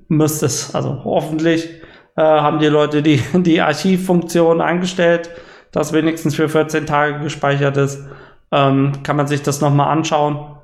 müsste 0.07 0.45
es, 0.45 0.73
also 0.75 1.03
hoffentlich 1.03 1.78
äh, 2.19 2.21
haben 2.21 2.59
die 2.59 2.67
Leute 2.67 3.01
die, 3.01 3.21
die 3.33 3.61
Archivfunktion 3.61 4.59
eingestellt, 4.59 5.29
dass 5.71 5.93
wenigstens 5.93 6.35
für 6.35 6.49
14 6.49 6.85
Tage 6.85 7.19
gespeichert 7.19 7.77
ist. 7.77 8.05
Ähm, 8.51 8.91
kann 9.03 9.15
man 9.15 9.27
sich 9.27 9.41
das 9.41 9.61
nochmal 9.61 9.87
anschauen. 9.89 10.57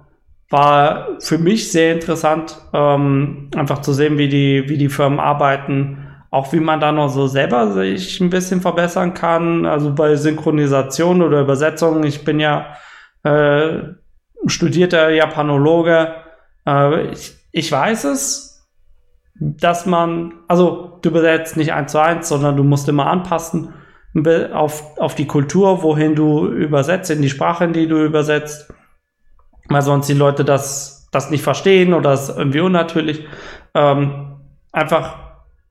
War 0.50 1.08
für 1.20 1.38
mich 1.38 1.72
sehr 1.72 1.94
interessant, 1.94 2.58
ähm, 2.74 3.50
einfach 3.56 3.82
zu 3.82 3.94
sehen, 3.94 4.18
wie 4.18 4.28
die, 4.28 4.66
wie 4.68 4.78
die 4.78 4.90
Firmen 4.90 5.20
arbeiten 5.20 6.02
auch 6.36 6.52
wie 6.52 6.60
man 6.60 6.82
da 6.82 6.92
noch 6.92 7.08
so 7.08 7.28
selber 7.28 7.72
sich 7.72 8.20
ein 8.20 8.30
bisschen 8.30 8.60
verbessern 8.60 9.14
kann. 9.14 9.66
Also 9.66 9.96
bei 9.96 10.18
Synchronisation 10.18 11.22
oder 11.22 11.40
Übersetzung. 11.40 12.04
Ich 12.04 12.26
bin 12.26 12.42
ja 12.42 12.76
äh, 13.24 13.84
studierter 14.46 15.12
Japanologe. 15.12 16.14
Äh, 16.68 17.12
ich, 17.12 17.38
ich 17.54 17.72
weiß 17.72 18.04
es, 18.04 18.45
dass 19.40 19.86
man, 19.86 20.34
also 20.48 20.98
du 21.02 21.10
übersetzt 21.10 21.58
nicht 21.58 21.74
eins 21.74 21.92
zu 21.92 22.00
eins, 22.00 22.30
sondern 22.30 22.56
du 22.56 22.64
musst 22.64 22.88
immer 22.88 23.08
anpassen 23.08 23.74
auf, 24.54 24.98
auf 24.98 25.16
die 25.16 25.28
Kultur, 25.28 25.84
wohin 25.84 26.16
du 26.16 26.48
übersetzt, 26.48 27.12
in 27.12 27.22
die 27.22 27.30
Sprache, 27.30 27.66
in 27.66 27.74
die 27.74 27.88
du 27.88 28.04
übersetzt. 28.04 28.74
Weil 29.68 29.82
sonst 29.82 30.08
die 30.08 30.14
Leute 30.14 30.46
das, 30.46 31.10
das 31.12 31.32
nicht 31.32 31.44
verstehen 31.44 31.94
oder 31.94 32.14
es 32.14 32.30
irgendwie 32.30 32.62
unnatürlich. 32.62 33.26
Ähm, 33.74 34.38
einfach 34.72 35.26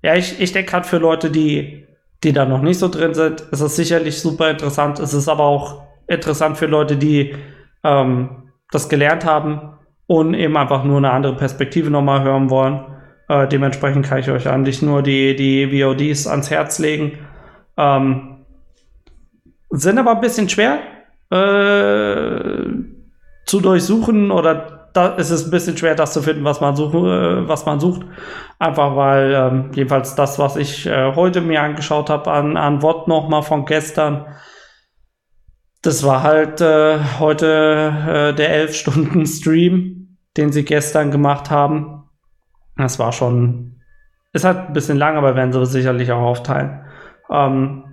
ja, 0.05 0.15
ich, 0.17 0.39
ich 0.39 0.53
denke 0.53 0.71
gerade 0.71 0.87
für 0.87 0.99
Leute, 0.99 1.31
die, 1.31 1.87
die 2.23 2.35
da 2.35 2.45
noch 2.45 2.61
nicht 2.61 2.79
so 2.79 2.89
drin 2.89 3.15
sind, 3.15 3.41
ist 3.41 3.63
es 3.63 3.75
sicherlich 3.75 4.21
super 4.21 4.51
interessant. 4.51 4.99
Es 4.99 5.15
ist 5.15 5.31
aber 5.31 5.45
auch 5.45 5.83
interessant 6.07 6.59
für 6.59 6.67
Leute, 6.67 6.99
die 6.99 7.35
ähm, 7.83 8.51
das 8.71 8.91
gelernt 8.91 9.25
haben 9.25 9.79
und 10.07 10.35
eben 10.35 10.59
einfach 10.59 10.85
nur 10.85 10.99
eine 10.99 11.11
andere 11.11 11.35
Perspektive 11.37 11.89
nochmal 11.89 12.23
hören 12.23 12.51
wollen. 12.51 12.85
Äh, 13.29 13.49
dementsprechend 13.49 14.07
kann 14.07 14.19
ich 14.19 14.31
euch 14.31 14.49
eigentlich 14.49 14.83
nur 14.83 15.03
die, 15.03 15.35
die 15.37 15.83
VODs 15.83 16.27
ans 16.27 16.51
Herz 16.51 16.79
legen. 16.79 17.19
Ähm, 17.77 18.45
sind 19.71 19.99
aber 19.99 20.13
ein 20.13 20.21
bisschen 20.21 20.49
schwer 20.49 20.79
äh, 21.31 22.71
zu 23.47 23.61
durchsuchen 23.61 24.31
oder 24.31 24.89
da 24.93 25.09
ist 25.17 25.31
es 25.31 25.47
ein 25.47 25.51
bisschen 25.51 25.77
schwer, 25.77 25.97
das 25.97 26.13
zu 26.13 26.23
finden, 26.23 26.45
was 26.45 26.61
man, 26.61 26.77
such, 26.77 26.95
äh, 26.95 27.49
was 27.49 27.67
man 27.67 27.81
sucht. 27.81 28.03
Einfach 28.59 28.95
weil 28.95 29.35
ähm, 29.35 29.71
jedenfalls 29.75 30.15
das, 30.15 30.39
was 30.39 30.57
ich 30.57 30.87
äh, 30.87 31.15
heute 31.15 31.41
mir 31.41 31.63
angeschaut 31.63 32.09
habe 32.11 32.31
an, 32.31 32.57
an 32.57 32.81
Wort 32.81 33.09
nochmal 33.09 33.43
von 33.43 33.65
gestern, 33.67 34.27
das 35.83 36.05
war 36.05 36.23
halt 36.23 36.61
äh, 36.61 36.99
heute 37.19 37.93
äh, 38.07 38.35
der 38.35 38.51
11 38.51 38.75
Stunden 38.77 39.27
Stream, 39.27 40.17
den 40.37 40.53
sie 40.53 40.65
gestern 40.65 41.11
gemacht 41.11 41.51
haben. 41.51 42.04
Das 42.77 42.99
war 42.99 43.13
schon, 43.13 43.81
ist 44.33 44.45
halt 44.45 44.69
ein 44.69 44.73
bisschen 44.73 44.99
lang, 44.99 45.17
aber 45.17 45.37
werden 45.37 45.53
sie 45.53 45.67
sicherlich 45.67 46.11
auch 46.13 46.23
aufteilen. 46.23 46.85
Ähm, 47.31 47.85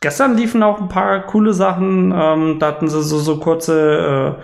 gestern 0.00 0.36
liefen 0.36 0.62
auch 0.62 0.80
ein 0.80 0.88
paar 0.88 1.26
coole 1.26 1.52
Sachen. 1.52 2.12
Ähm, 2.14 2.58
da 2.58 2.68
hatten 2.68 2.88
sie 2.88 3.02
so, 3.02 3.18
so 3.18 3.38
kurze 3.38 4.38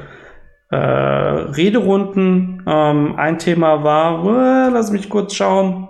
äh, 0.70 0.76
äh, 0.76 0.76
Rederunden. 0.76 2.62
Ähm, 2.66 3.14
ein 3.16 3.38
Thema 3.38 3.84
war, 3.84 4.24
uh, 4.24 4.70
lass 4.72 4.90
mich 4.90 5.08
kurz 5.08 5.34
schauen, 5.34 5.88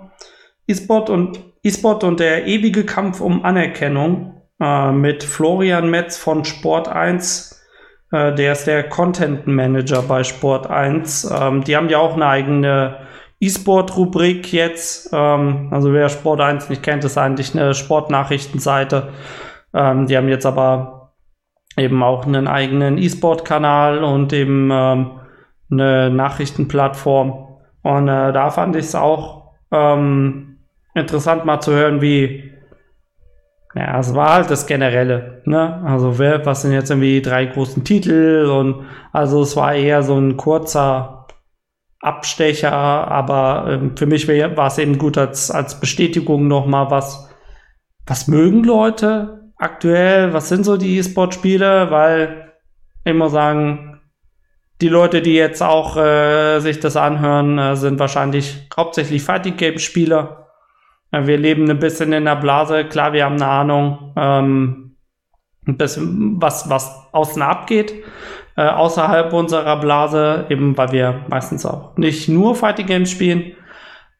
E-Sport 0.67 1.09
und 1.09 1.39
E-Sport 1.63 2.03
und 2.03 2.19
der 2.19 2.47
ewige 2.47 2.85
Kampf 2.85 3.19
um 3.19 3.43
Anerkennung 3.43 4.41
äh, 4.61 4.91
mit 4.91 5.23
Florian 5.23 5.89
Metz 5.89 6.17
von 6.17 6.45
Sport 6.45 6.87
1. 6.87 7.61
Äh, 8.11 8.33
der 8.35 8.53
ist 8.53 8.65
der 8.65 8.87
Content 8.87 9.47
Manager 9.47 10.01
bei 10.03 10.23
Sport 10.23 10.67
1. 10.67 11.29
Ähm, 11.37 11.63
die 11.63 11.75
haben 11.75 11.89
ja 11.89 11.97
auch 11.97 12.15
eine 12.15 12.27
eigene 12.27 12.97
E-Sport-Rubrik 13.39 14.51
jetzt. 14.51 15.09
Ähm, 15.13 15.69
also 15.71 15.93
wer 15.93 16.09
Sport 16.09 16.41
1 16.41 16.69
nicht 16.69 16.83
kennt, 16.83 17.03
ist 17.03 17.17
eigentlich 17.17 17.55
eine 17.55 17.73
Sportnachrichtenseite. 17.73 19.09
Ähm, 19.73 20.07
die 20.07 20.17
haben 20.17 20.29
jetzt 20.29 20.45
aber 20.45 21.13
eben 21.77 22.03
auch 22.03 22.25
einen 22.25 22.47
eigenen 22.47 22.97
E-Sport-Kanal 22.97 24.03
und 24.03 24.33
eben 24.33 24.69
ähm, 24.71 25.11
eine 25.71 26.09
Nachrichtenplattform. 26.09 27.47
Und 27.83 28.07
äh, 28.07 28.33
da 28.33 28.49
fand 28.49 28.75
ich 28.75 28.85
es 28.85 28.95
auch 28.95 29.53
ähm, 29.71 30.57
interessant 30.93 31.45
mal 31.45 31.61
zu 31.61 31.71
hören, 31.71 32.01
wie, 32.01 32.51
ja, 33.75 33.99
es 33.99 34.15
war 34.15 34.33
halt 34.33 34.51
das 34.51 34.65
Generelle, 34.65 35.41
ne? 35.45 35.81
Also 35.85 36.17
wer, 36.17 36.45
was 36.45 36.63
sind 36.63 36.73
jetzt 36.73 36.89
irgendwie 36.89 37.15
die 37.15 37.21
drei 37.21 37.45
großen 37.45 37.83
Titel 37.83 38.49
und 38.51 38.85
also 39.13 39.43
es 39.43 39.55
war 39.55 39.73
eher 39.73 40.01
so 40.03 40.17
ein 40.17 40.37
kurzer, 40.37 41.18
Abstecher, 42.01 42.71
aber 42.71 43.65
ähm, 43.69 43.97
für 43.97 44.05
mich 44.05 44.27
war 44.27 44.67
es 44.67 44.77
eben 44.77 44.97
gut 44.97 45.17
als, 45.17 45.51
als 45.51 45.79
Bestätigung 45.79 46.47
nochmal, 46.47 46.89
was, 46.91 47.29
was 48.05 48.27
mögen 48.27 48.63
Leute 48.63 49.51
aktuell, 49.57 50.33
was 50.33 50.47
sind 50.47 50.63
so 50.63 50.77
die 50.77 50.97
E-Sport-Spiele, 50.97 51.91
weil 51.91 52.53
muss 53.05 53.31
sagen, 53.31 53.99
die 54.81 54.87
Leute, 54.87 55.21
die 55.21 55.33
jetzt 55.33 55.61
auch 55.61 55.97
äh, 55.97 56.59
sich 56.59 56.79
das 56.79 56.95
anhören, 56.95 57.57
äh, 57.57 57.75
sind 57.75 57.99
wahrscheinlich 57.99 58.67
hauptsächlich 58.75 59.23
Fighting 59.23 59.57
Game 59.57 59.79
Spieler. 59.79 60.47
Äh, 61.11 61.27
wir 61.27 61.37
leben 61.37 61.69
ein 61.69 61.79
bisschen 61.79 62.13
in 62.13 62.25
der 62.25 62.35
Blase. 62.35 62.85
Klar, 62.85 63.11
wir 63.13 63.25
haben 63.25 63.35
eine 63.35 63.47
Ahnung, 63.47 64.13
ähm, 64.15 64.95
ein 65.67 65.77
bisschen 65.77 66.41
was, 66.41 66.69
was 66.69 66.95
außen 67.11 67.41
abgeht 67.41 67.93
äh, 68.59 68.67
außerhalb 68.67 69.31
unserer 69.31 69.77
Blase, 69.77 70.45
eben 70.49 70.77
weil 70.77 70.91
wir 70.91 71.21
meistens 71.29 71.65
auch 71.65 71.95
nicht 71.95 72.27
nur 72.27 72.55
Fighting 72.55 72.87
Games 72.87 73.09
spielen. 73.09 73.53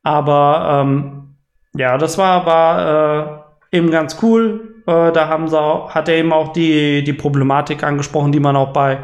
Aber 0.01 0.81
ähm, 0.81 1.35
ja, 1.75 1.97
das 1.97 2.17
war, 2.17 2.45
war 2.45 3.43
äh, 3.73 3.77
eben 3.77 3.91
ganz 3.91 4.19
cool. 4.21 4.81
Äh, 4.87 5.11
da 5.11 5.27
haben 5.27 5.49
sie 5.49 5.59
auch, 5.59 5.93
hat 5.93 6.07
er 6.07 6.15
eben 6.15 6.31
auch 6.31 6.53
die, 6.53 7.03
die 7.03 7.11
Problematik 7.11 7.83
angesprochen, 7.83 8.31
die 8.31 8.39
man 8.39 8.55
auch 8.55 8.71
bei, 8.71 8.99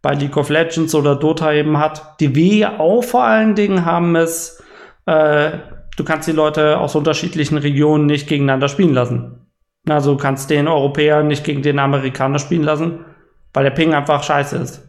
bei 0.00 0.14
League 0.14 0.38
of 0.38 0.48
Legends 0.48 0.94
oder 0.94 1.16
Dota 1.16 1.52
eben 1.52 1.78
hat. 1.78 2.18
Die 2.20 2.34
wir 2.34 2.80
auch 2.80 3.04
vor 3.04 3.24
allen 3.24 3.54
Dingen 3.54 3.84
haben 3.84 4.16
es, 4.16 4.64
äh, 5.04 5.50
du 5.98 6.04
kannst 6.04 6.28
die 6.28 6.32
Leute 6.32 6.78
aus 6.78 6.96
unterschiedlichen 6.96 7.58
Regionen 7.58 8.06
nicht 8.06 8.26
gegeneinander 8.26 8.68
spielen 8.68 8.94
lassen. 8.94 9.50
Also 9.86 10.12
du 10.12 10.16
kannst 10.16 10.48
den 10.48 10.66
Europäer 10.66 11.22
nicht 11.24 11.44
gegen 11.44 11.60
den 11.60 11.78
Amerikaner 11.78 12.38
spielen 12.38 12.62
lassen 12.62 13.04
weil 13.52 13.64
der 13.64 13.70
Ping 13.70 13.94
einfach 13.94 14.22
scheiße 14.22 14.56
ist. 14.56 14.88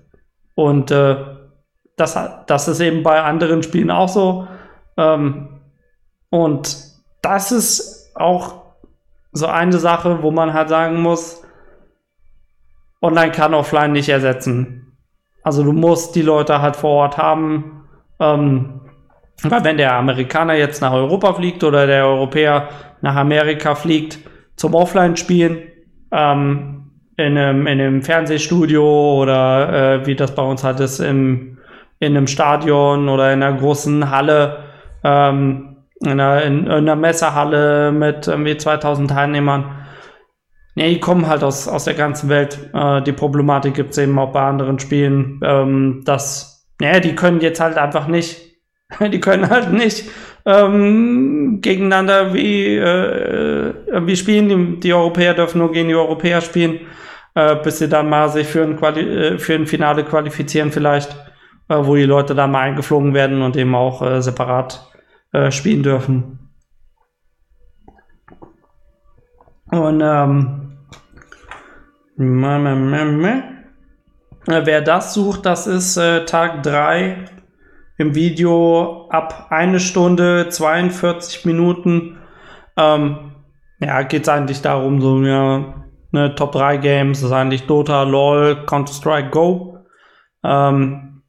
Und 0.56 0.91
äh, 0.91 1.15
das, 1.95 2.17
das 2.48 2.67
ist 2.67 2.80
eben 2.80 3.04
bei 3.04 3.22
anderen 3.22 3.63
Spielen 3.63 3.91
auch 3.91 4.10
so. 4.10 4.48
Ähm, 4.98 5.62
und 6.30 6.78
das 7.22 7.52
ist 7.52 8.12
auch 8.15 8.62
so 9.32 9.48
eine 9.48 9.78
Sache, 9.78 10.24
wo 10.24 10.32
man 10.32 10.54
halt 10.54 10.69
sagen 10.69 11.02
muss, 11.02 11.43
Online 13.02 13.32
kann 13.32 13.54
Offline 13.54 13.93
nicht 13.93 14.10
ersetzen. 14.10 14.98
Also 15.43 15.63
du 15.63 15.72
musst 15.72 16.15
die 16.15 16.22
Leute 16.22 16.62
halt 16.62 16.76
vor 16.76 17.04
Ort 17.04 17.17
haben. 17.17 17.88
Ähm, 18.19 18.82
weil 19.43 19.63
wenn 19.63 19.78
der 19.78 19.93
Amerikaner 19.93 20.56
jetzt 20.56 20.82
nach 20.82 20.91
Europa 20.91 21.34
fliegt 21.34 21.63
oder 21.63 21.88
der 21.88 22.06
Europäer 22.06 22.69
nach 23.02 23.15
Amerika 23.15 23.76
fliegt 23.76 24.19
zum 24.58 24.76
Offline-Spielen, 24.76 25.60
ähm, 26.12 26.88
in 27.19 27.38
einem, 27.38 27.67
in 27.67 27.82
einem 27.82 28.01
Fernsehstudio 28.01 29.21
oder 29.21 30.01
äh, 30.01 30.08
wie 30.08 30.15
das 30.15 30.34
bei 30.34 30.41
uns 30.41 30.63
halt 30.63 30.79
ist, 30.79 30.99
im, 30.99 31.58
in 31.99 32.15
einem 32.15 32.27
Stadion 32.27 33.10
oder 33.10 33.34
in 33.34 33.43
einer 33.43 33.58
großen 33.58 34.10
Halle, 34.10 34.63
ähm, 35.03 35.75
in, 36.01 36.12
einer, 36.12 36.41
in, 36.43 36.65
in 36.65 36.71
einer 36.71 36.95
Messehalle 36.95 37.91
mit 37.91 38.27
irgendwie 38.27 38.55
2000 38.55 39.12
Teilnehmern. 39.12 39.65
Nee, 40.75 40.93
die 40.93 40.99
kommen 41.01 41.27
halt 41.27 41.43
aus, 41.43 41.67
aus 41.67 41.84
der 41.84 41.95
ganzen 41.95 42.29
Welt. 42.29 42.58
Äh, 42.73 43.01
die 43.01 43.12
Problematik 43.12 43.73
gibt 43.73 43.91
es 43.91 43.97
eben 43.97 44.17
auch 44.17 44.32
bei 44.32 44.41
anderen 44.41 44.79
Spielen, 44.79 45.41
ähm, 45.43 46.03
dass, 46.05 46.69
nee, 46.79 47.01
die 47.01 47.15
können 47.15 47.41
jetzt 47.41 47.60
halt 47.60 47.77
einfach 47.77 48.08
nicht, 48.08 48.39
die 49.01 49.19
können 49.19 49.49
halt 49.49 49.73
nicht 49.73 50.10
ähm, 50.45 51.60
gegeneinander 51.62 52.34
wie, 52.34 52.77
äh, 52.77 53.73
wie 54.05 54.15
spielen. 54.15 54.47
Die, 54.47 54.79
die 54.79 54.93
Europäer 54.93 55.34
dürfen 55.34 55.58
nur 55.58 55.73
gegen 55.73 55.89
die 55.89 55.95
Europäer 55.95 56.39
spielen 56.39 56.79
äh, 57.39 57.56
bis 57.56 57.80
sie 57.80 57.88
dann 57.88 58.10
mal 58.10 58.28
sich 58.30 58.47
für 58.47 58.63
ein, 58.63 58.75
Quali 58.75 59.02
äh, 59.02 59.38
für 59.38 59.56
ein 59.56 59.65
Finale 59.65 60.04
qualifizieren 60.04 60.71
vielleicht, 60.71 61.12
äh, 61.69 61.75
wo 61.78 61.95
die 61.95 62.04
Leute 62.04 62.36
dann 62.36 62.52
mal 62.52 62.62
eingeflogen 62.62 63.13
werden 63.13 63.41
und 63.41 63.56
eben 63.56 63.75
auch 63.75 64.02
äh, 64.02 64.21
separat 64.21 64.91
äh, 65.32 65.49
spielen 65.49 65.84
dürfen. 65.84 66.39
Und 69.71 70.02
ähm, 70.04 70.80
wer 74.45 74.82
das 74.82 75.13
sucht, 75.13 75.45
das 75.45 75.67
ist 75.67 75.95
äh, 75.95 76.25
Tag 76.25 76.63
3 76.63 77.25
im 77.97 78.15
Video 78.15 79.08
ab 79.10 79.47
eine 79.52 79.80
Stunde 79.80 80.49
42 80.49 81.45
Minuten. 81.45 82.17
Ähm, 82.75 83.32
ja, 83.80 84.02
geht 84.02 84.23
es 84.23 84.30
eigentlich 84.30 84.62
darum, 84.62 84.99
so 84.99 85.21
ja, 85.21 85.79
ne, 86.12 86.36
Top 86.36 86.54
3 86.54 86.78
Games, 86.78 87.22
das 87.22 87.30
ist 87.30 87.36
eigentlich 87.36 87.67
Dota, 87.67 88.04
LOL, 88.04 88.65
Counter-Strike, 88.65 89.30
Go. 89.30 89.78
Ähm, 90.43 91.24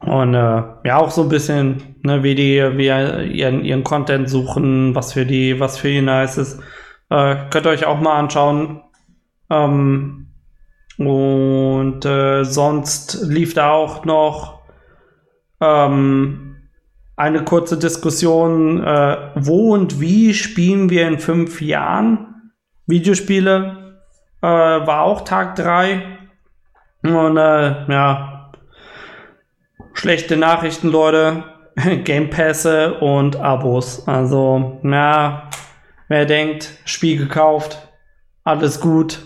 und 0.00 0.34
äh, 0.34 0.62
ja, 0.84 0.96
auch 0.96 1.10
so 1.10 1.22
ein 1.22 1.28
bisschen, 1.28 1.96
ne, 2.02 2.22
wie 2.22 2.34
die, 2.34 2.58
wie 2.76 2.86
ihren, 2.86 3.64
ihren 3.64 3.84
Content 3.84 4.30
suchen, 4.30 4.94
was 4.94 5.12
für 5.12 5.26
die, 5.26 5.60
was 5.60 5.78
für 5.78 5.88
die 5.88 6.00
nice 6.00 6.38
ist. 6.38 6.60
Äh, 7.10 7.36
könnt 7.50 7.66
ihr 7.66 7.70
euch 7.70 7.86
auch 7.86 8.00
mal 8.00 8.18
anschauen. 8.18 8.82
Ähm, 9.50 10.28
und 10.96 12.04
äh, 12.04 12.44
sonst 12.44 13.22
lief 13.22 13.54
da 13.54 13.72
auch 13.72 14.04
noch 14.04 14.60
ähm, 15.60 16.56
eine 17.16 17.44
kurze 17.44 17.78
Diskussion, 17.78 18.82
äh, 18.82 19.16
wo 19.34 19.74
und 19.74 20.00
wie 20.00 20.32
spielen 20.34 20.88
wir 20.88 21.06
in 21.06 21.18
fünf 21.18 21.60
Jahren 21.60 22.52
Videospiele? 22.86 23.79
Äh, 24.42 24.46
war 24.46 25.02
auch 25.02 25.22
Tag 25.22 25.56
3. 25.56 26.18
Und 27.02 27.36
äh, 27.36 27.92
ja, 27.92 28.52
schlechte 29.94 30.36
Nachrichten, 30.36 30.88
Leute. 30.88 31.44
Game 32.04 32.30
Pässe 32.30 32.94
und 32.94 33.36
Abos. 33.36 34.06
Also, 34.06 34.80
ja, 34.82 35.50
wer 36.08 36.26
denkt, 36.26 36.78
Spiel 36.84 37.18
gekauft, 37.18 37.88
alles 38.44 38.80
gut. 38.80 39.20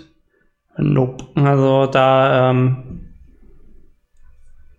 Nope. 0.77 1.25
Also 1.37 1.87
da, 1.87 2.51
ähm, 2.51 3.15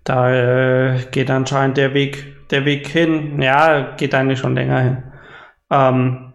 da 0.04 0.32
äh, 0.32 1.06
geht 1.12 1.30
anscheinend 1.32 1.78
der 1.78 1.94
Weg, 1.94 2.48
der 2.50 2.66
Weg 2.66 2.88
hin. 2.88 3.42
Ja, 3.42 3.96
geht 3.96 4.14
eigentlich 4.14 4.40
schon 4.40 4.56
länger 4.56 4.80
hin. 4.82 5.04
Ähm, 5.72 6.34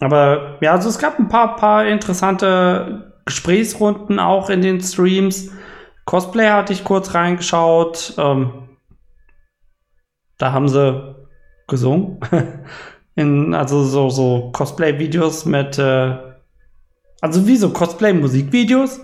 aber 0.00 0.58
ja, 0.60 0.72
also 0.72 0.88
es 0.88 0.98
gab 0.98 1.18
ein 1.18 1.28
paar, 1.28 1.56
paar 1.56 1.86
interessante 1.86 3.09
Gesprächsrunden 3.30 4.18
auch 4.18 4.50
in 4.50 4.60
den 4.60 4.80
Streams. 4.80 5.52
Cosplay 6.04 6.48
hatte 6.48 6.72
ich 6.72 6.82
kurz 6.82 7.14
reingeschaut. 7.14 8.14
Ähm, 8.18 8.70
da 10.36 10.50
haben 10.50 10.68
sie 10.68 11.14
gesungen. 11.68 12.18
in, 13.14 13.54
also 13.54 13.84
so, 13.84 14.10
so 14.10 14.50
Cosplay-Videos 14.52 15.46
mit, 15.46 15.78
äh, 15.78 16.16
also 17.20 17.46
wie 17.46 17.56
so 17.56 17.70
Cosplay-Musikvideos. 17.70 18.98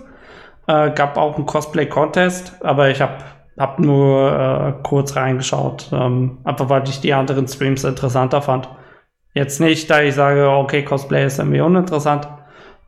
Äh, 0.67 0.91
gab 0.91 1.15
auch 1.15 1.37
einen 1.37 1.45
Cosplay-Contest, 1.45 2.65
aber 2.65 2.89
ich 2.89 2.99
habe 2.99 3.23
hab 3.57 3.79
nur 3.79 4.29
äh, 4.37 4.83
kurz 4.83 5.15
reingeschaut, 5.15 5.89
ähm, 5.93 6.39
einfach 6.43 6.67
weil 6.67 6.83
ich 6.89 6.99
die 6.99 7.13
anderen 7.13 7.47
Streams 7.47 7.85
interessanter 7.85 8.41
fand. 8.41 8.67
Jetzt 9.33 9.61
nicht, 9.61 9.89
da 9.89 10.01
ich 10.01 10.15
sage, 10.15 10.49
okay, 10.49 10.83
Cosplay 10.83 11.25
ist 11.25 11.39
irgendwie 11.39 11.61
uninteressant. 11.61 12.27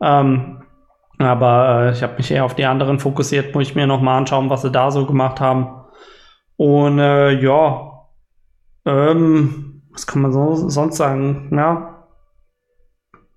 Ähm, 0.01 0.58
aber 1.19 1.87
äh, 1.87 1.91
ich 1.91 2.01
habe 2.01 2.15
mich 2.17 2.31
eher 2.31 2.45
auf 2.45 2.55
die 2.55 2.65
anderen 2.65 2.99
fokussiert, 2.99 3.53
muss 3.53 3.63
ich 3.63 3.75
mir 3.75 3.85
nochmal 3.85 4.17
anschauen, 4.17 4.49
was 4.49 4.61
sie 4.61 4.71
da 4.71 4.89
so 4.89 5.05
gemacht 5.05 5.39
haben. 5.39 5.67
Und 6.55 6.99
äh, 6.99 7.31
ja, 7.41 8.07
ähm, 8.85 9.83
was 9.91 10.07
kann 10.07 10.21
man 10.21 10.31
so, 10.31 10.69
sonst 10.69 10.97
sagen? 10.97 11.49
Ja, 11.55 12.07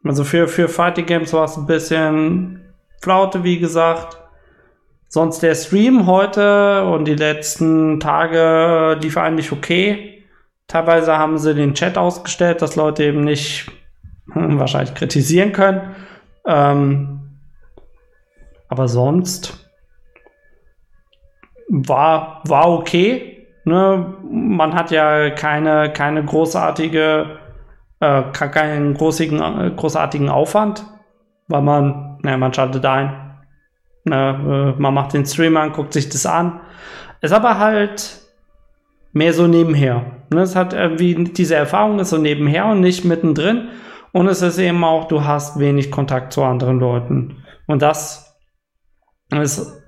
also 0.05 0.25
für, 0.25 0.49
für 0.49 0.69
Fighting 0.69 1.07
Games 1.07 1.33
war 1.33 1.45
es 1.45 1.57
ein 1.57 1.67
bisschen 1.67 2.73
Flaute, 3.01 3.45
wie 3.45 3.59
gesagt. 3.59 4.19
Sonst 5.09 5.41
der 5.41 5.55
Stream 5.55 6.07
heute 6.07 6.85
und 6.87 7.05
die 7.05 7.15
letzten 7.15 8.01
Tage 8.01 8.99
lief 9.01 9.17
eigentlich 9.19 9.53
okay. 9.53 10.25
Teilweise 10.69 11.19
haben 11.19 11.37
sie 11.37 11.55
den 11.55 11.75
Chat 11.75 11.99
ausgestellt, 11.99 12.63
dass 12.63 12.77
Leute 12.77 13.05
eben 13.05 13.23
nicht 13.23 13.71
hm, 14.33 14.59
wahrscheinlich 14.59 14.95
kritisieren 14.95 15.53
können. 15.53 15.95
Ähm, 16.47 17.22
aber 18.73 18.89
sonst 18.89 19.69
war, 21.69 22.41
war 22.49 22.71
okay. 22.71 23.47
Ne? 23.67 24.15
Man 24.31 24.75
hat 24.75 24.91
ja 24.91 25.29
keine, 25.29 25.93
keine 25.93 26.25
großartige, 26.25 27.39
äh, 28.01 28.23
keinen 28.33 28.95
großigen, 28.95 29.77
großartigen 29.77 30.31
Aufwand, 30.31 30.87
weil 31.49 31.61
man, 31.61 32.19
ne, 32.23 32.39
man 32.39 32.55
schaltet 32.55 32.87
ein. 32.87 33.43
Ne, 34.05 34.75
äh, 34.75 34.81
man 34.81 34.95
macht 34.95 35.13
den 35.13 35.27
Stream 35.27 35.59
an, 35.59 35.73
guckt 35.73 35.93
sich 35.93 36.09
das 36.09 36.25
an. 36.25 36.61
Ist 37.21 37.35
aber 37.35 37.59
halt 37.59 38.23
mehr 39.13 39.35
so 39.35 39.47
nebenher. 39.47 40.07
Ne? 40.31 40.41
Es 40.41 40.57
hat 40.57 40.73
irgendwie, 40.73 41.25
diese 41.25 41.57
Erfahrung 41.57 41.99
ist 41.99 42.09
so 42.09 42.17
nebenher 42.17 42.65
und 42.65 42.81
nicht 42.81 43.05
mittendrin. 43.05 43.69
Und 44.13 44.29
es 44.29 44.41
ist 44.41 44.57
eben 44.57 44.83
auch, 44.83 45.09
du 45.09 45.25
hast 45.25 45.59
wenig 45.59 45.91
Kontakt 45.91 46.33
zu 46.33 46.43
anderen 46.43 46.81
Leuten. 46.81 47.45
Und 47.67 47.83
das 47.83 48.32
es 49.41 49.83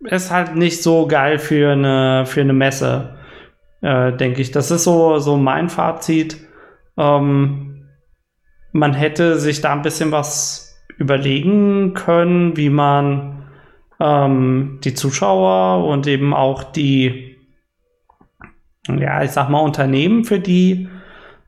ist 0.00 0.30
halt 0.30 0.56
nicht 0.56 0.82
so 0.82 1.06
geil 1.06 1.38
für 1.38 1.72
eine, 1.72 2.24
für 2.26 2.40
eine 2.40 2.52
Messe. 2.52 3.18
äh, 3.80 4.12
denke 4.12 4.42
ich. 4.42 4.50
Das 4.50 4.70
ist 4.70 4.84
so, 4.84 5.18
so 5.18 5.36
mein 5.36 5.68
Fazit. 5.68 6.38
Ähm, 6.96 7.86
man 8.72 8.94
hätte 8.94 9.38
sich 9.38 9.60
da 9.60 9.72
ein 9.72 9.82
bisschen 9.82 10.12
was 10.12 10.76
überlegen 10.98 11.94
können, 11.94 12.56
wie 12.56 12.70
man 12.70 13.46
ähm, 14.00 14.80
die 14.84 14.94
Zuschauer 14.94 15.86
und 15.86 16.06
eben 16.06 16.34
auch 16.34 16.64
die, 16.64 17.36
ja, 18.88 19.22
ich 19.22 19.30
sag 19.30 19.48
mal, 19.48 19.60
Unternehmen, 19.60 20.24
für 20.24 20.40
die 20.40 20.88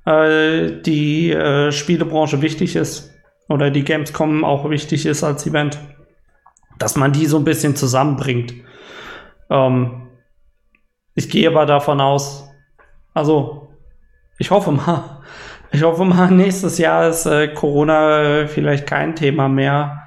äh, 0.07 0.81
die 0.83 1.33
äh, 1.33 1.73
Spielebranche 1.73 2.43
wichtig 2.43 2.77
ist 2.77 3.13
oder 3.49 3.71
die 3.71 3.85
Gamescom 3.85 4.45
auch 4.45 4.69
wichtig 4.71 5.07
ist 5.07 5.25
als 5.25 5.47
Event, 5.47 5.79
dass 6.81 6.97
man 6.97 7.12
die 7.12 7.27
so 7.27 7.37
ein 7.37 7.45
bisschen 7.45 7.77
zusammenbringt. 7.77 8.55
Ähm, 9.49 10.09
ich 11.14 11.29
gehe 11.29 11.49
aber 11.49 11.66
davon 11.66 12.01
aus, 12.01 12.49
also 13.14 13.69
ich 14.38 14.51
hoffe 14.51 14.73
mal, 14.73 15.21
ich 15.71 15.85
hoffe 15.85 16.05
mal, 16.05 16.31
nächstes 16.33 16.79
Jahr 16.79 17.09
ist 17.09 17.27
äh, 17.27 17.49
Corona 17.49 18.47
vielleicht 18.49 18.87
kein 18.87 19.14
Thema 19.14 19.49
mehr 19.49 20.03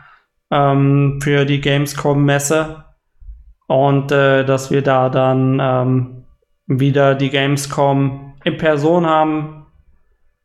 ähm, 0.51 1.19
für 1.21 1.45
die 1.45 1.61
Gamescom-Messe 1.61 2.83
und 3.67 4.11
äh, 4.11 4.43
dass 4.43 4.71
wir 4.71 4.81
da 4.81 5.09
dann 5.09 5.59
ähm, 5.61 6.23
wieder 6.65 7.13
die 7.13 7.29
Gamescom 7.29 8.33
in 8.43 8.57
Person 8.57 9.05
haben, 9.05 9.67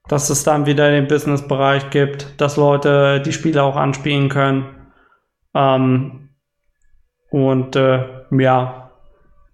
dass 0.08 0.28
es 0.28 0.44
dann 0.44 0.66
wieder 0.66 0.90
den 0.90 1.08
Business-Bereich 1.08 1.88
gibt, 1.90 2.38
dass 2.40 2.56
Leute 2.56 3.22
die 3.22 3.32
Spiele 3.32 3.62
auch 3.62 3.76
anspielen 3.76 4.28
können. 4.28 4.77
Ähm, 5.54 6.30
und 7.30 7.76
äh, 7.76 8.04
ja. 8.30 8.90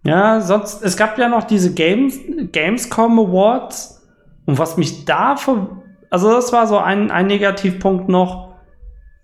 Ja, 0.04 0.40
sonst, 0.40 0.82
es 0.82 0.96
gab 0.96 1.18
ja 1.18 1.28
noch 1.28 1.44
diese 1.44 1.72
Games, 1.72 2.18
Gamescom 2.52 3.18
Awards. 3.18 4.06
Und 4.46 4.58
was 4.58 4.76
mich 4.76 5.04
da 5.04 5.36
ver 5.36 5.80
also 6.10 6.30
das 6.30 6.52
war 6.52 6.68
so 6.68 6.78
ein, 6.78 7.10
ein 7.10 7.26
Negativpunkt 7.26 8.08
noch. 8.08 8.54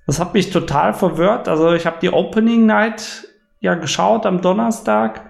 Das 0.08 0.18
hat 0.18 0.34
mich 0.34 0.50
total 0.50 0.92
verwirrt. 0.92 1.46
Also 1.46 1.72
ich 1.72 1.86
habe 1.86 1.98
die 2.02 2.10
Opening 2.10 2.66
Night 2.66 3.28
ja 3.60 3.74
geschaut 3.76 4.26
am 4.26 4.40
Donnerstag 4.40 5.24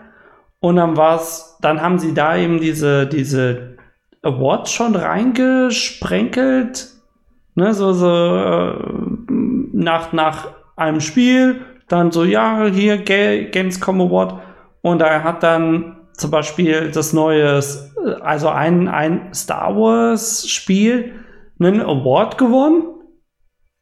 und 0.60 0.76
dann 0.76 0.96
war's, 0.96 1.58
dann 1.60 1.82
haben 1.82 1.98
sie 1.98 2.14
da 2.14 2.34
eben 2.36 2.60
diese, 2.60 3.06
diese 3.06 3.76
Awards 4.22 4.72
schon 4.72 4.96
reingesprenkelt. 4.96 6.88
Ne, 7.56 7.74
so, 7.74 7.92
so 7.92 8.08
äh, 8.08 8.74
nach, 9.74 10.14
nach 10.14 10.48
einem 10.80 11.00
Spiel, 11.00 11.60
dann 11.88 12.12
so, 12.12 12.24
ja, 12.24 12.66
hier 12.66 12.98
Gamescom 12.98 14.00
Award. 14.00 14.40
Und 14.82 15.02
er 15.02 15.24
hat 15.24 15.42
dann 15.42 15.96
zum 16.16 16.30
Beispiel 16.30 16.90
das 16.90 17.12
neue, 17.12 17.60
also 18.20 18.48
ein, 18.48 18.88
ein 18.88 19.34
Star 19.34 19.76
Wars 19.76 20.48
Spiel, 20.48 21.12
einen 21.58 21.80
Award 21.80 22.38
gewonnen. 22.38 22.84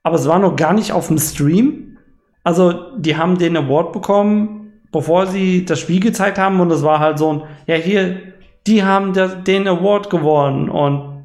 Aber 0.02 0.16
es 0.16 0.26
war 0.26 0.38
noch 0.38 0.56
gar 0.56 0.72
nicht 0.72 0.92
auf 0.92 1.08
dem 1.08 1.18
Stream. 1.18 1.98
Also, 2.44 2.96
die 2.96 3.16
haben 3.16 3.36
den 3.36 3.56
Award 3.56 3.92
bekommen, 3.92 4.72
bevor 4.90 5.26
sie 5.26 5.64
das 5.64 5.80
Spiel 5.80 6.00
gezeigt 6.00 6.38
haben. 6.38 6.60
Und 6.60 6.70
es 6.70 6.82
war 6.82 6.98
halt 6.98 7.18
so 7.18 7.32
ein, 7.32 7.42
ja, 7.66 7.74
hier, 7.74 8.22
die 8.66 8.84
haben 8.84 9.12
den 9.44 9.68
Award 9.68 10.08
gewonnen 10.08 10.70
und 10.70 11.17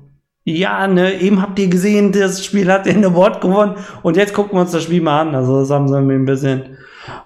ja, 0.45 0.87
ne, 0.87 1.19
eben 1.21 1.41
habt 1.41 1.57
ihr 1.59 1.69
gesehen, 1.69 2.11
das 2.11 2.43
Spiel 2.43 2.71
hat 2.71 2.85
den 2.85 3.05
Award 3.05 3.41
gewonnen 3.41 3.75
und 4.01 4.17
jetzt 4.17 4.33
gucken 4.33 4.57
wir 4.57 4.61
uns 4.61 4.71
das 4.71 4.83
Spiel 4.83 5.01
mal 5.01 5.21
an. 5.21 5.35
Also 5.35 5.59
das 5.59 5.69
haben 5.69 5.87
sie 5.87 5.97
ein 5.97 6.25
bisschen 6.25 6.77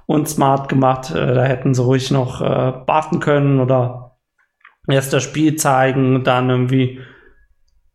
unsmart 0.05 0.69
gemacht. 0.69 1.11
Äh, 1.11 1.33
da 1.33 1.43
hätten 1.43 1.73
sie 1.73 1.83
ruhig 1.83 2.11
noch 2.11 2.41
äh, 2.41 2.73
warten 2.87 3.19
können 3.19 3.59
oder 3.59 4.17
erst 4.87 5.13
das 5.13 5.23
Spiel 5.23 5.55
zeigen 5.55 6.15
und 6.15 6.27
dann 6.27 6.49
irgendwie 6.49 6.99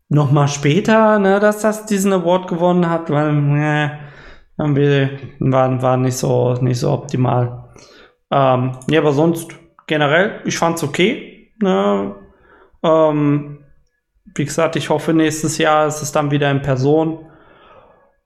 noch 0.08 0.30
mal 0.30 0.48
später, 0.48 1.18
ne, 1.18 1.40
dass 1.40 1.60
das 1.60 1.86
diesen 1.86 2.12
Award 2.12 2.48
gewonnen 2.48 2.90
hat, 2.90 3.08
weil 3.08 3.32
ne, 3.32 3.98
irgendwie 4.58 5.08
war, 5.38 5.80
war 5.82 5.96
nicht 5.96 6.16
so 6.16 6.54
nicht 6.54 6.80
so 6.80 6.90
optimal. 6.90 7.70
Ähm, 8.30 8.72
ja, 8.90 9.00
aber 9.00 9.12
sonst 9.12 9.54
generell, 9.86 10.40
ich 10.44 10.58
fand's 10.58 10.82
okay. 10.82 11.52
Ne? 11.60 12.14
Ähm, 12.82 13.61
wie 14.34 14.44
gesagt, 14.44 14.76
ich 14.76 14.90
hoffe, 14.90 15.12
nächstes 15.12 15.58
Jahr 15.58 15.86
ist 15.86 16.02
es 16.02 16.12
dann 16.12 16.30
wieder 16.30 16.50
in 16.50 16.62
Person. 16.62 17.26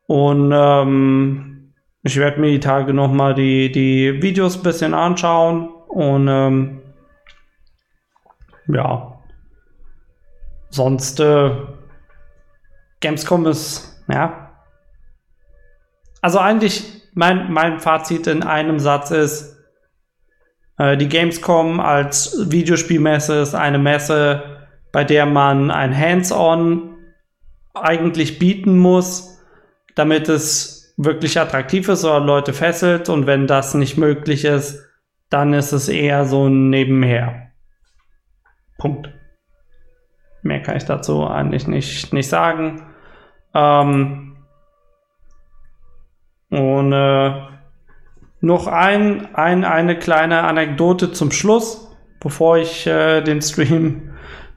Und 0.07 0.53
ähm, 0.55 1.75
ich 2.03 2.17
werde 2.17 2.41
mir 2.41 2.51
die 2.51 2.61
Tage 2.61 2.95
nochmal 2.95 3.35
die, 3.35 3.73
die 3.73 4.23
Videos 4.23 4.57
ein 4.57 4.63
bisschen 4.63 4.95
anschauen. 4.95 5.69
Und 5.89 6.29
ähm, 6.29 6.83
ja. 8.69 9.21
Sonst 10.71 11.21
äh, 11.21 11.51
Gamescom 13.01 13.47
ist, 13.47 14.05
ja. 14.09 14.51
Also 16.21 16.39
eigentlich, 16.39 17.03
mein, 17.15 17.53
mein 17.53 17.81
Fazit 17.81 18.27
in 18.27 18.43
einem 18.43 18.79
Satz 18.79 19.11
ist, 19.11 19.57
äh, 20.79 20.97
die 20.97 21.09
Gamescom 21.09 21.81
als 21.81 22.51
Videospielmesse 22.51 23.41
ist 23.41 23.55
eine 23.55 23.79
Messe, 23.79 24.56
bei 24.97 25.05
der 25.05 25.27
man 25.27 25.71
ein 25.71 25.95
Hands-on 25.95 26.97
eigentlich 27.75 28.39
bieten 28.39 28.79
muss, 28.79 29.45
damit 29.95 30.31
es 30.31 30.95
wirklich 30.97 31.39
attraktiv 31.39 31.91
ist 31.91 32.03
oder 32.07 32.19
Leute 32.21 32.55
fesselt. 32.55 33.11
Und 33.11 33.27
wenn 33.27 33.47
das 33.47 33.75
nicht 33.75 33.99
möglich 33.99 34.47
ist, 34.47 34.83
dann 35.29 35.53
ist 35.53 35.73
es 35.73 35.91
eher 35.91 36.25
so 36.25 36.47
ein 36.47 36.71
Nebenher. 36.71 37.51
Punkt. 38.79 39.11
Mehr 40.41 40.63
kann 40.63 40.79
ich 40.79 40.87
dazu 40.87 41.27
eigentlich 41.27 41.69
nicht, 41.69 42.15
nicht 42.15 42.31
sagen. 42.31 42.87
Ähm 43.53 44.39
und 46.49 46.93
äh, 46.95 47.33
noch 48.41 48.67
ein, 48.67 49.35
ein, 49.35 49.67
eine 49.67 49.99
kleine 49.99 50.45
Anekdote 50.45 51.13
zum 51.13 51.33
Schluss, 51.33 51.95
bevor 52.19 52.57
ich 52.57 52.87
äh, 52.87 53.21
den 53.21 53.43
Stream 53.43 54.06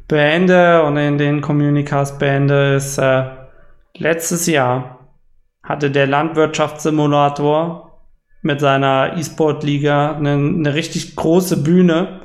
beende 0.09 0.83
und 0.83 0.97
in 0.97 1.17
den 1.17 1.39
Communicast 1.39 2.19
beende, 2.19 2.75
ist 2.75 2.97
äh, 2.97 3.23
letztes 3.95 4.45
Jahr 4.47 4.99
hatte 5.63 5.91
der 5.91 6.07
Landwirtschaftssimulator 6.07 8.01
mit 8.41 8.59
seiner 8.59 9.15
E-Sport-Liga 9.17 10.15
eine, 10.15 10.31
eine 10.31 10.73
richtig 10.73 11.15
große 11.15 11.61
Bühne. 11.63 12.21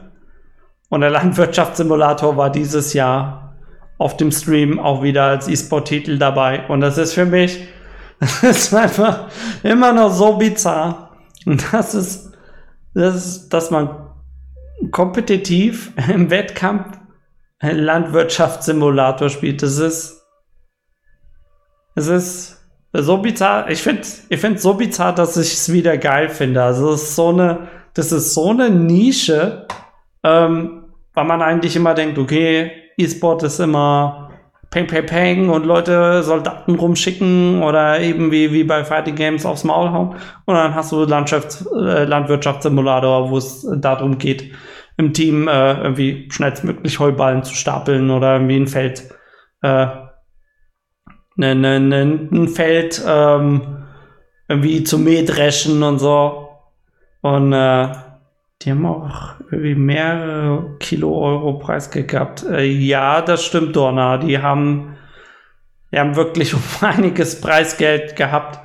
Und 0.88 1.03
der 1.03 1.11
Landwirtschaftssimulator 1.11 2.37
war 2.37 2.51
dieses 2.51 2.94
Jahr 2.94 3.57
auf 3.99 4.16
dem 4.16 4.33
Stream 4.33 4.79
auch 4.79 5.03
wieder 5.03 5.25
als 5.25 5.47
E-Sport-Titel 5.47 6.18
dabei. 6.18 6.66
Und 6.68 6.81
das 6.81 6.97
ist 6.97 7.12
für 7.12 7.27
mich, 7.27 7.68
das 8.20 8.42
ist 8.42 8.75
einfach 8.75 9.29
immer 9.62 9.92
noch 9.92 10.11
so 10.11 10.38
bizarr. 10.38 11.11
Und 11.44 11.70
das 11.73 11.94
ist, 11.94 12.33
das 12.94 13.14
ist, 13.14 13.49
dass 13.51 13.70
man 13.70 13.90
kompetitiv 14.90 15.92
im 16.09 16.31
Wettkampf 16.31 16.99
einen 17.64 17.81
Landwirtschaftssimulator 17.81 19.29
spielt. 19.29 19.62
Das 19.62 19.79
ist, 19.79 20.27
es 21.94 22.07
ist 22.07 22.64
so 22.92 23.18
bizarr. 23.18 23.70
Ich 23.70 23.83
finde, 23.83 24.03
ich 24.29 24.40
finde 24.40 24.59
so 24.59 24.74
bizarr, 24.74 25.14
dass 25.14 25.37
ich 25.37 25.53
es 25.53 25.72
wieder 25.72 25.98
geil 25.98 26.29
finde. 26.29 26.62
Also 26.62 26.92
es 26.92 27.03
ist 27.03 27.16
so 27.16 27.29
eine, 27.29 27.68
das 27.94 28.12
ist 28.12 28.35
so 28.35 28.50
eine 28.50 28.70
Nische, 28.70 29.66
ähm, 30.22 30.85
weil 31.12 31.24
man 31.24 31.42
eigentlich 31.42 31.77
immer 31.77 31.94
denkt, 31.94 32.18
okay, 32.18 32.72
E-Sport 32.96 33.42
ist 33.44 33.61
immer 33.61 34.31
Peng, 34.70 34.87
Peng, 34.88 35.07
Peng 35.07 35.48
und 35.50 35.64
Leute 35.66 36.22
Soldaten 36.24 36.74
rumschicken 36.74 37.62
oder 37.62 38.00
eben 38.00 38.33
wie, 38.33 38.53
wie 38.53 38.64
bei 38.64 38.85
Fighting 38.85 39.14
Games 39.14 39.46
aufs 39.46 39.62
Maul 39.62 39.90
hauen. 39.90 40.16
Und 40.46 40.55
dann 40.55 40.74
hast 40.74 40.90
du 40.90 41.05
äh, 41.05 42.05
Landwirtschaftssimulator, 42.05 43.30
wo 43.30 43.39
es 43.39 43.64
darum 43.76 44.18
geht, 44.18 44.53
im 44.97 45.12
Team 45.12 45.49
äh, 45.49 45.74
irgendwie 45.82 46.28
schnellstmöglich 46.30 46.99
Heuballen 46.99 47.42
zu 47.42 47.55
stapeln 47.55 48.11
oder 48.11 48.34
irgendwie 48.34 48.57
ein 48.57 48.68
Feld, 48.68 49.09
äh, 49.62 49.86
ne, 51.36 51.55
ne, 51.55 51.80
ne, 51.80 52.28
ein 52.32 52.49
Feld 52.49 53.03
ähm, 53.07 53.84
irgendwie 54.49 54.84
zu 54.84 54.99
mähdreschen 54.99 55.82
und 55.82 55.99
so. 55.99 56.49
Und 57.22 57.53
äh, 57.53 57.88
die 58.62 58.70
haben 58.70 58.86
auch 58.86 59.34
irgendwie 59.51 59.74
mehrere 59.74 60.76
Kilo 60.78 61.18
Euro 61.18 61.59
Preisgeld 61.59 62.09
gehabt. 62.09 62.45
Äh, 62.45 62.64
ja, 62.64 63.20
das 63.20 63.45
stimmt, 63.45 63.74
Dorna. 63.74 64.18
Die 64.18 64.38
haben, 64.38 64.97
die 65.92 65.99
haben 65.99 66.16
wirklich 66.16 66.55
um 66.55 66.62
einiges 66.80 67.40
Preisgeld 67.40 68.16
gehabt. 68.16 68.61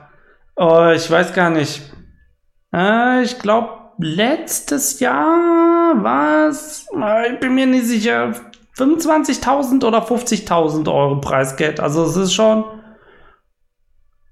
Oh, 0.55 0.91
ich 0.93 1.09
weiß 1.09 1.33
gar 1.33 1.49
nicht. 1.49 1.93
Äh, 2.73 3.23
ich 3.23 3.39
glaube, 3.39 3.69
letztes 3.97 4.99
Jahr 4.99 5.78
war 6.03 6.47
es, 6.47 6.87
äh, 6.95 7.33
ich 7.33 7.39
bin 7.39 7.55
mir 7.55 7.65
nicht 7.65 7.85
sicher, 7.85 8.33
25.000 8.77 9.85
oder 9.85 10.03
50.000 10.03 10.91
Euro 10.91 11.19
Preisgeld. 11.19 11.79
Also 11.79 12.03
es 12.03 12.15
ist 12.15 12.33
schon 12.33 12.63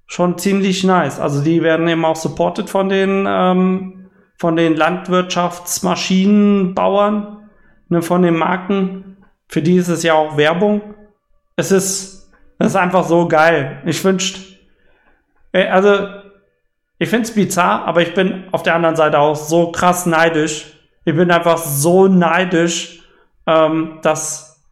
schon 0.06 0.38
ziemlich 0.38 0.84
nice. 0.84 1.20
Also 1.20 1.42
die 1.42 1.62
werden 1.62 1.86
eben 1.86 2.04
auch 2.04 2.16
supported 2.16 2.70
von 2.70 2.88
den 2.88 3.26
ähm, 3.28 3.98
von 4.38 4.56
den 4.56 4.74
Landwirtschaftsmaschinenbauern, 4.76 7.50
ne, 7.88 8.02
von 8.02 8.22
den 8.22 8.36
Marken. 8.36 9.16
Für 9.48 9.62
die 9.62 9.76
ist 9.76 9.88
es 9.88 10.04
ja 10.04 10.14
auch 10.14 10.36
Werbung. 10.36 10.94
Es 11.56 11.72
ist, 11.72 12.30
es 12.58 12.68
ist 12.68 12.76
einfach 12.76 13.04
so 13.04 13.26
geil. 13.26 13.82
Ich 13.84 14.04
wünschte, 14.04 14.38
äh, 15.52 15.66
also, 15.66 16.06
ich 16.98 17.08
finde 17.08 17.24
es 17.24 17.34
bizarr, 17.34 17.84
aber 17.84 18.02
ich 18.02 18.14
bin 18.14 18.44
auf 18.52 18.62
der 18.62 18.76
anderen 18.76 18.94
Seite 18.96 19.18
auch 19.18 19.36
so 19.36 19.72
krass 19.72 20.06
neidisch. 20.06 20.77
Ich 21.08 21.16
bin 21.16 21.30
einfach 21.30 21.56
so 21.56 22.06
neidisch, 22.06 23.00
ähm, 23.46 23.98
dass 24.02 24.62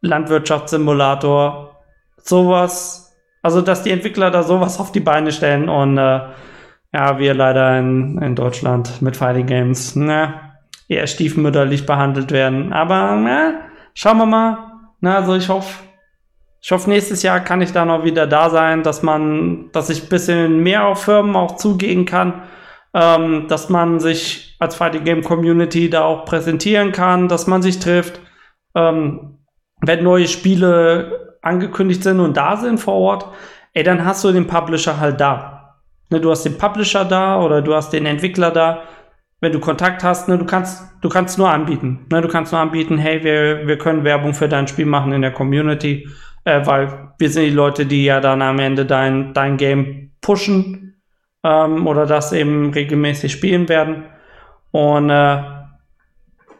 Landwirtschaftssimulator 0.00 1.76
sowas, 2.16 3.14
also 3.42 3.60
dass 3.60 3.82
die 3.82 3.90
Entwickler 3.90 4.30
da 4.30 4.42
sowas 4.42 4.80
auf 4.80 4.90
die 4.90 5.00
Beine 5.00 5.32
stellen 5.32 5.68
und 5.68 5.98
äh, 5.98 6.20
ja, 6.94 7.18
wir 7.18 7.34
leider 7.34 7.78
in, 7.78 8.16
in 8.22 8.34
Deutschland 8.34 9.02
mit 9.02 9.18
Fighting 9.18 9.44
Games, 9.44 9.94
ne, 9.96 10.40
eher 10.88 11.06
stiefmütterlich 11.06 11.84
behandelt 11.84 12.32
werden. 12.32 12.72
Aber 12.72 13.16
ne, 13.16 13.60
schauen 13.92 14.16
wir 14.16 14.24
mal. 14.24 14.56
Na, 15.00 15.16
also 15.16 15.34
ich 15.34 15.50
hoffe, 15.50 15.84
ich 16.62 16.72
hoffe, 16.72 16.88
nächstes 16.88 17.22
Jahr 17.22 17.40
kann 17.40 17.60
ich 17.60 17.72
da 17.72 17.84
noch 17.84 18.02
wieder 18.02 18.26
da 18.26 18.48
sein, 18.48 18.82
dass 18.82 19.02
man, 19.02 19.70
dass 19.72 19.90
ich 19.90 20.04
ein 20.04 20.08
bisschen 20.08 20.62
mehr 20.62 20.86
auf 20.86 21.02
Firmen 21.02 21.36
auch 21.36 21.56
zugehen 21.56 22.06
kann, 22.06 22.44
ähm, 22.96 23.46
dass 23.46 23.68
man 23.68 24.00
sich 24.00 24.56
als 24.58 24.74
Fighting 24.74 25.04
Game 25.04 25.22
Community 25.22 25.88
da 25.88 26.02
auch 26.02 26.24
präsentieren 26.24 26.90
kann, 26.90 27.28
dass 27.28 27.46
man 27.46 27.62
sich 27.62 27.78
trifft, 27.78 28.20
ähm, 28.74 29.38
wenn 29.82 30.02
neue 30.02 30.26
Spiele 30.26 31.36
angekündigt 31.42 32.02
sind 32.02 32.18
und 32.18 32.36
da 32.36 32.56
sind 32.56 32.80
vor 32.80 32.94
Ort, 32.94 33.26
ey, 33.74 33.84
dann 33.84 34.04
hast 34.04 34.24
du 34.24 34.32
den 34.32 34.48
Publisher 34.48 34.98
halt 34.98 35.20
da. 35.20 35.76
Ne, 36.10 36.20
du 36.20 36.30
hast 36.30 36.44
den 36.44 36.58
Publisher 36.58 37.04
da 37.04 37.40
oder 37.40 37.62
du 37.62 37.74
hast 37.74 37.92
den 37.92 38.06
Entwickler 38.06 38.50
da 38.50 38.82
wenn 39.40 39.52
du 39.52 39.60
Kontakt 39.60 40.02
hast, 40.02 40.28
ne, 40.28 40.38
du 40.38 40.46
kannst, 40.46 40.82
du 41.02 41.08
kannst 41.08 41.38
nur 41.38 41.50
anbieten. 41.50 42.06
Ne, 42.10 42.22
du 42.22 42.28
kannst 42.28 42.52
nur 42.52 42.60
anbieten, 42.60 42.98
hey, 42.98 43.22
wir, 43.22 43.66
wir 43.66 43.78
können 43.78 44.04
Werbung 44.04 44.34
für 44.34 44.48
dein 44.48 44.66
Spiel 44.66 44.86
machen 44.86 45.12
in 45.12 45.22
der 45.22 45.32
Community, 45.32 46.08
äh, 46.44 46.64
weil 46.64 47.12
wir 47.18 47.30
sind 47.30 47.44
die 47.44 47.50
Leute, 47.50 47.86
die 47.86 48.04
ja 48.04 48.20
dann 48.20 48.42
am 48.42 48.58
Ende 48.58 48.86
dein, 48.86 49.34
dein 49.34 49.56
Game 49.56 50.12
pushen 50.20 50.85
ähm, 51.46 51.86
oder 51.86 52.06
das 52.06 52.32
eben 52.32 52.72
regelmäßig 52.72 53.32
spielen 53.32 53.68
werden. 53.68 54.06
Und 54.72 55.10
äh, 55.10 55.42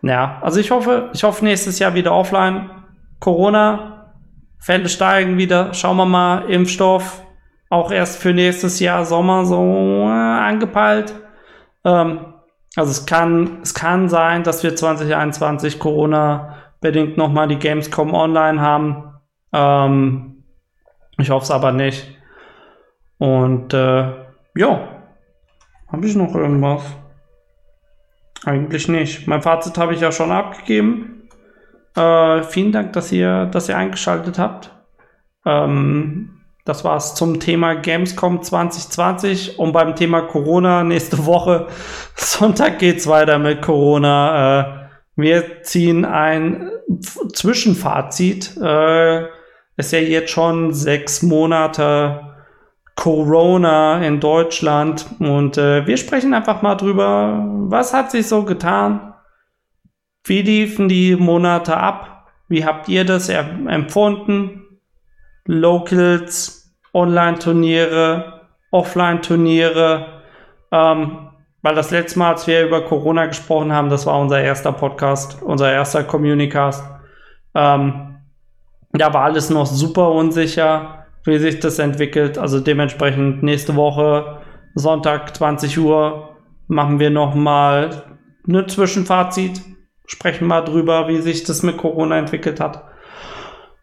ja, 0.02 0.38
also 0.40 0.60
ich 0.60 0.70
hoffe, 0.70 1.10
ich 1.12 1.24
hoffe 1.24 1.44
nächstes 1.44 1.78
Jahr 1.80 1.94
wieder 1.94 2.12
offline. 2.12 2.70
Corona, 3.18 4.12
Fälle 4.58 4.88
steigen 4.88 5.38
wieder, 5.38 5.74
schauen 5.74 5.96
wir 5.96 6.06
mal, 6.06 6.48
Impfstoff, 6.50 7.22
auch 7.68 7.90
erst 7.90 8.22
für 8.22 8.32
nächstes 8.32 8.78
Jahr 8.78 9.04
Sommer 9.04 9.44
so 9.44 10.04
äh, 10.04 10.10
angepeilt. 10.10 11.14
Ähm, 11.84 12.34
also 12.76 12.90
es 12.90 13.06
kann, 13.06 13.58
es 13.62 13.74
kann 13.74 14.08
sein, 14.08 14.44
dass 14.44 14.62
wir 14.62 14.76
2021 14.76 15.78
Corona-bedingt 15.78 17.16
nochmal 17.16 17.48
die 17.48 17.58
Gamescom 17.58 18.14
online 18.14 18.60
haben. 18.60 19.14
Ähm, 19.52 20.44
ich 21.18 21.30
hoffe 21.30 21.44
es 21.44 21.50
aber 21.50 21.72
nicht. 21.72 22.06
Und 23.18 23.72
äh, 23.72 24.25
ja, 24.56 24.88
habe 25.88 26.06
ich 26.06 26.16
noch 26.16 26.34
irgendwas? 26.34 26.82
Eigentlich 28.44 28.88
nicht. 28.88 29.26
Mein 29.26 29.42
Fazit 29.42 29.78
habe 29.78 29.94
ich 29.94 30.00
ja 30.00 30.12
schon 30.12 30.32
abgegeben. 30.32 31.28
Äh, 31.96 32.42
vielen 32.42 32.72
Dank, 32.72 32.92
dass 32.92 33.12
ihr, 33.12 33.46
dass 33.46 33.68
ihr 33.68 33.76
eingeschaltet 33.76 34.38
habt. 34.38 34.70
Ähm, 35.44 36.40
das 36.64 36.84
war's 36.84 37.14
zum 37.14 37.38
Thema 37.38 37.74
Gamescom 37.74 38.42
2020 38.42 39.58
und 39.58 39.72
beim 39.72 39.94
Thema 39.94 40.22
Corona 40.22 40.82
nächste 40.84 41.24
Woche. 41.24 41.68
Sonntag 42.16 42.78
geht's 42.78 43.06
weiter 43.06 43.38
mit 43.38 43.62
Corona. 43.62 44.60
Äh, 44.60 44.88
wir 45.16 45.62
ziehen 45.62 46.04
ein 46.04 46.70
Zwischenfazit. 47.32 48.56
Äh, 48.60 49.26
ist 49.76 49.92
ja 49.92 49.98
jetzt 49.98 50.30
schon 50.30 50.74
sechs 50.74 51.22
Monate 51.22 52.35
Corona 52.96 54.02
in 54.02 54.20
Deutschland 54.20 55.06
und 55.20 55.58
äh, 55.58 55.86
wir 55.86 55.96
sprechen 55.96 56.34
einfach 56.34 56.62
mal 56.62 56.74
drüber, 56.74 57.44
was 57.68 57.92
hat 57.94 58.10
sich 58.10 58.26
so 58.26 58.42
getan? 58.42 59.14
Wie 60.24 60.42
liefen 60.42 60.88
die 60.88 61.14
Monate 61.14 61.76
ab? 61.76 62.26
Wie 62.48 62.64
habt 62.64 62.88
ihr 62.88 63.04
das 63.04 63.28
empfunden? 63.28 64.80
Locals, 65.44 66.74
Online-Turniere, 66.92 68.40
Offline-Turniere. 68.70 70.22
Ähm, 70.72 71.28
weil 71.62 71.74
das 71.74 71.90
letzte 71.90 72.18
Mal, 72.18 72.32
als 72.32 72.46
wir 72.46 72.64
über 72.64 72.82
Corona 72.82 73.26
gesprochen 73.26 73.72
haben, 73.72 73.90
das 73.90 74.06
war 74.06 74.18
unser 74.18 74.40
erster 74.40 74.72
Podcast, 74.72 75.42
unser 75.42 75.72
erster 75.72 76.04
Communicast. 76.04 76.84
Ähm, 77.54 78.18
da 78.92 79.12
war 79.12 79.24
alles 79.24 79.50
noch 79.50 79.66
super 79.66 80.10
unsicher, 80.10 80.95
wie 81.26 81.38
sich 81.38 81.60
das 81.60 81.78
entwickelt. 81.78 82.38
Also 82.38 82.60
dementsprechend 82.60 83.42
nächste 83.42 83.76
Woche, 83.76 84.40
Sonntag 84.74 85.36
20 85.36 85.78
Uhr, 85.78 86.36
machen 86.68 86.98
wir 86.98 87.10
nochmal 87.10 88.16
eine 88.46 88.66
Zwischenfazit, 88.66 89.60
sprechen 90.06 90.46
mal 90.46 90.62
drüber, 90.62 91.08
wie 91.08 91.20
sich 91.20 91.44
das 91.44 91.62
mit 91.62 91.76
Corona 91.76 92.18
entwickelt 92.18 92.60
hat. 92.60 92.84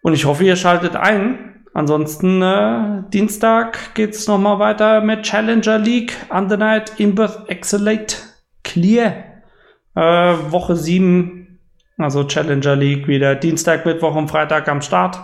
Und 0.02 0.14
ich 0.14 0.26
hoffe, 0.26 0.44
ihr 0.44 0.56
schaltet 0.56 0.96
ein. 0.96 1.64
Ansonsten 1.74 2.42
äh, 2.42 3.04
Dienstag 3.12 3.96
geht's 3.96 4.28
nochmal 4.28 4.60
weiter 4.60 5.02
mit 5.02 5.24
Challenger 5.24 5.80
League, 5.80 6.16
Undernight, 6.30 7.00
Inbirth, 7.00 7.50
Excellate, 7.50 8.18
Clear. 8.64 9.24
Äh, 9.96 10.02
Woche 10.02 10.76
7, 10.76 11.60
also 11.98 12.24
Challenger 12.24 12.76
League 12.76 13.08
wieder 13.08 13.36
Dienstag, 13.36 13.86
Mittwoch 13.86 14.16
und 14.16 14.30
Freitag 14.30 14.68
am 14.68 14.82
Start. 14.82 15.20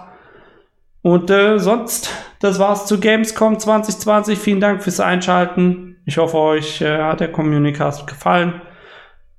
Und 1.01 1.29
äh, 1.29 1.59
sonst, 1.59 2.11
das 2.39 2.59
war's 2.59 2.85
zu 2.85 2.99
Gamescom 2.99 3.57
2020. 3.57 4.37
Vielen 4.37 4.59
Dank 4.59 4.83
fürs 4.83 4.99
Einschalten. 4.99 5.97
Ich 6.05 6.17
hoffe, 6.17 6.37
euch 6.37 6.81
äh, 6.81 7.01
hat 7.01 7.19
der 7.19 7.31
Communicast 7.31 8.07
gefallen. 8.07 8.61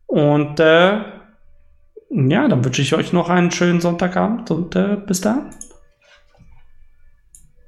Und 0.06 0.58
äh, 0.60 1.00
ja, 2.10 2.48
dann 2.48 2.64
wünsche 2.64 2.82
ich 2.82 2.94
euch 2.94 3.12
noch 3.12 3.28
einen 3.28 3.50
schönen 3.50 3.80
Sonntagabend 3.80 4.50
und 4.50 4.74
äh, 4.74 4.96
bis 4.96 5.20
dann. 5.20 5.50